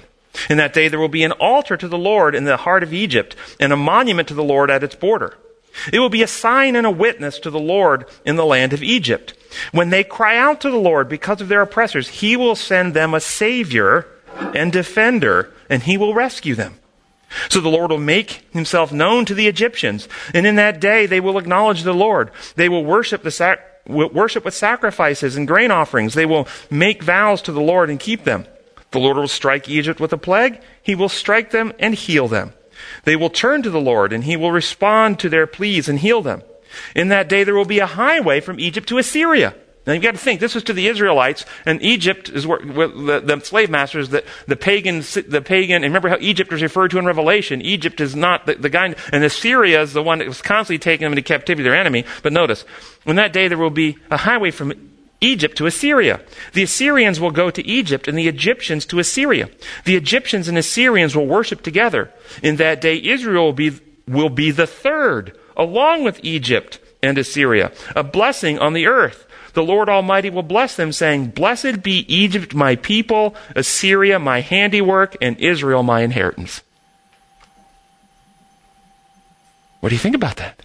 [0.51, 2.93] In that day, there will be an altar to the Lord in the heart of
[2.93, 5.37] Egypt and a monument to the Lord at its border.
[5.93, 8.83] It will be a sign and a witness to the Lord in the land of
[8.83, 9.35] Egypt.
[9.73, 13.15] When they cry out to the Lord because of their oppressors, He will send them
[13.15, 14.07] a savior
[14.55, 16.79] and defender, and He will rescue them.
[17.49, 21.20] So the Lord will make himself known to the Egyptians, and in that day they
[21.20, 22.30] will acknowledge the Lord.
[22.57, 26.14] They will worship the sac- worship with sacrifices and grain offerings.
[26.14, 28.47] They will make vows to the Lord and keep them.
[28.93, 30.61] The Lord will strike Egypt with a plague.
[30.82, 32.53] He will strike them and heal them.
[33.05, 36.22] They will turn to the Lord, and he will respond to their pleas and heal
[36.22, 36.43] them.
[36.95, 39.55] In that day there will be a highway from Egypt to Assyria.
[39.87, 42.89] Now you've got to think, this was to the Israelites, and Egypt is where, where
[42.89, 46.99] the, the, slave masters, the, the pagan, the pagan, remember how Egypt is referred to
[46.99, 47.61] in Revelation.
[47.61, 51.05] Egypt is not the, the guy, and Assyria is the one that was constantly taking
[51.05, 52.05] them into captivity, their enemy.
[52.22, 52.64] But notice,
[53.05, 54.72] in that day there will be a highway from
[55.20, 56.20] Egypt to Assyria.
[56.53, 59.49] The Assyrians will go to Egypt and the Egyptians to Assyria.
[59.85, 62.11] The Egyptians and Assyrians will worship together.
[62.43, 67.72] In that day, Israel will be, will be the third, along with Egypt and Assyria,
[67.95, 69.26] a blessing on the earth.
[69.55, 75.17] The Lord Almighty will bless them, saying, Blessed be Egypt, my people, Assyria, my handiwork,
[75.23, 76.61] and Israel, my inheritance.
[79.81, 80.65] What do you think about that?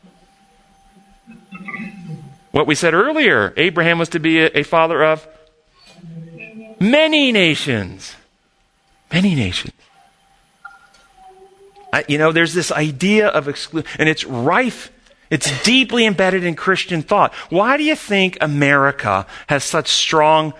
[2.51, 5.27] What we said earlier Abraham was to be a, a father of
[6.79, 8.15] many nations.
[9.11, 9.73] Many nations.
[11.91, 14.91] I, you know, there's this idea of exclusion, and it's rife.
[15.29, 17.33] It's deeply embedded in Christian thought.
[17.49, 20.53] Why do you think America has such strong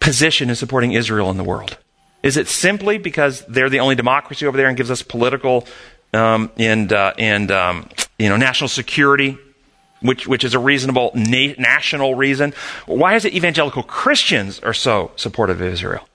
[0.00, 1.78] position in supporting Israel in the world?
[2.22, 5.66] Is it simply because they're the only democracy over there and gives us political
[6.12, 9.38] um, and uh, and um, you know national security
[10.00, 12.54] which, which is a reasonable na- national reason.
[12.86, 16.08] Why is it evangelical Christians are so supportive of Israel?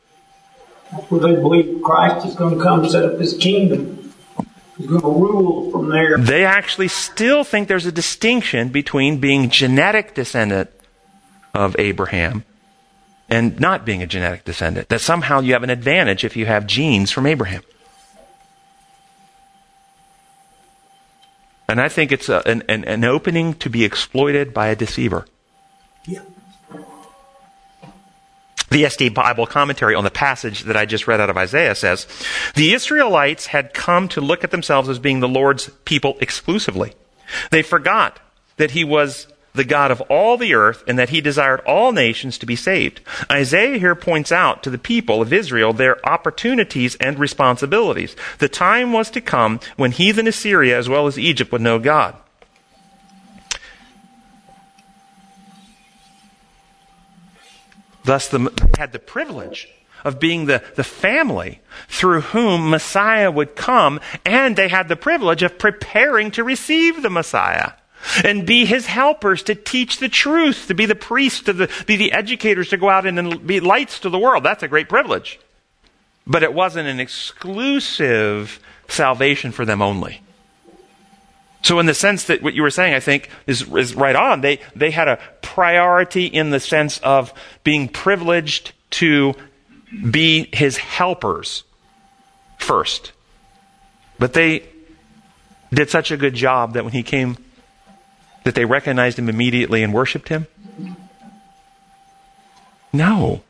[1.10, 4.05] Well, they believe Christ is going to come set up his kingdom.
[4.78, 6.17] Going to rule from there.
[6.17, 10.69] They actually still think there's a distinction between being genetic descendant
[11.53, 12.43] of Abraham
[13.30, 14.89] and not being a genetic descendant.
[14.89, 17.63] That somehow you have an advantage if you have genes from Abraham.
[21.67, 25.26] And I think it's a, an, an, an opening to be exploited by a deceiver.
[26.05, 26.21] Yeah.
[28.76, 32.07] The SD Bible commentary on the passage that I just read out of Isaiah says
[32.55, 36.91] The Israelites had come to look at themselves as being the Lord's people exclusively.
[37.51, 38.19] They forgot
[38.57, 42.38] that He was the God of all the earth, and that he desired all nations
[42.38, 42.99] to be saved.
[43.32, 48.17] Isaiah here points out to the people of Israel their opportunities and responsibilities.
[48.39, 52.17] The time was to come when heathen Assyria as well as Egypt would know God.
[58.06, 59.68] Thus, the, had the privilege
[60.03, 65.41] of being the, the family through whom Messiah would come, and they had the privilege
[65.41, 67.72] of preparing to receive the Messiah
[68.24, 71.95] and be his helpers to teach the truth, to be the priests, to the, be
[71.95, 74.43] the educators, to go out and be lights to the world.
[74.43, 75.39] That's a great privilege.
[76.28, 80.22] But it wasn't an exclusive salvation for them only.
[81.66, 84.41] So, in the sense that what you were saying, I think, is, is right on.
[84.41, 89.34] They, they had a priority in the sense of being privileged to
[90.11, 91.63] be his helpers
[92.59, 93.13] first.
[94.20, 94.70] But they
[95.74, 97.36] did such a good job that when he came
[98.43, 100.45] that they recognized him immediately and worshiped him?
[102.93, 103.41] No.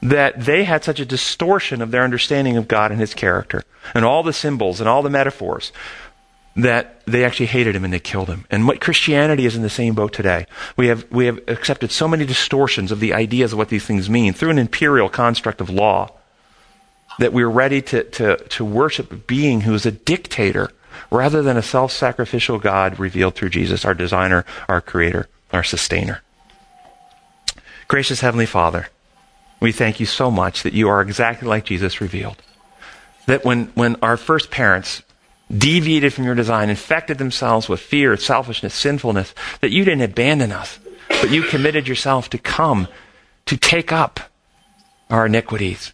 [0.00, 3.64] That they had such a distortion of their understanding of God and his character,
[3.94, 5.72] and all the symbols and all the metaphors,
[6.56, 8.46] that they actually hated him and they killed him.
[8.50, 10.46] And what Christianity is in the same boat today.
[10.76, 14.08] We have, we have accepted so many distortions of the ideas of what these things
[14.08, 16.12] mean through an imperial construct of law
[17.18, 20.70] that we're ready to, to, to worship a being who is a dictator
[21.10, 26.22] rather than a self sacrificial God revealed through Jesus, our designer, our creator, our sustainer.
[27.86, 28.88] Gracious Heavenly Father,
[29.60, 32.42] we thank you so much that you are exactly like Jesus revealed.
[33.26, 35.02] That when, when our first parents
[35.54, 40.78] deviated from your design, infected themselves with fear, selfishness, sinfulness, that you didn't abandon us,
[41.08, 42.88] but you committed yourself to come
[43.46, 44.20] to take up
[45.08, 45.92] our iniquities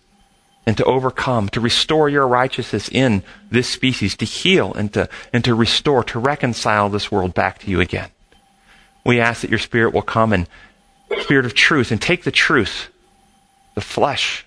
[0.65, 5.45] and to overcome, to restore your righteousness in this species, to heal and to, and
[5.45, 8.11] to restore, to reconcile this world back to you again.
[9.05, 10.49] We ask that your Spirit will come and
[11.21, 12.89] Spirit of truth, and take the truth,
[13.75, 14.47] the flesh,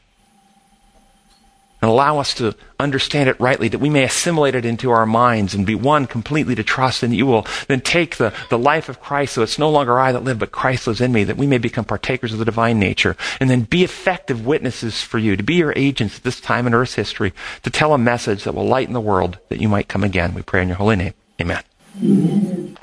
[1.81, 5.53] and allow us to understand it rightly, that we may assimilate it into our minds
[5.53, 9.01] and be one completely to trust in you will then take the, the life of
[9.01, 11.47] Christ so it's no longer I that live, but Christ lives in me, that we
[11.47, 15.43] may become partakers of the divine nature, and then be effective witnesses for you, to
[15.43, 18.67] be your agents at this time in earth's history, to tell a message that will
[18.67, 20.33] lighten the world that you might come again.
[20.33, 21.13] We pray in your holy name.
[21.41, 22.77] Amen.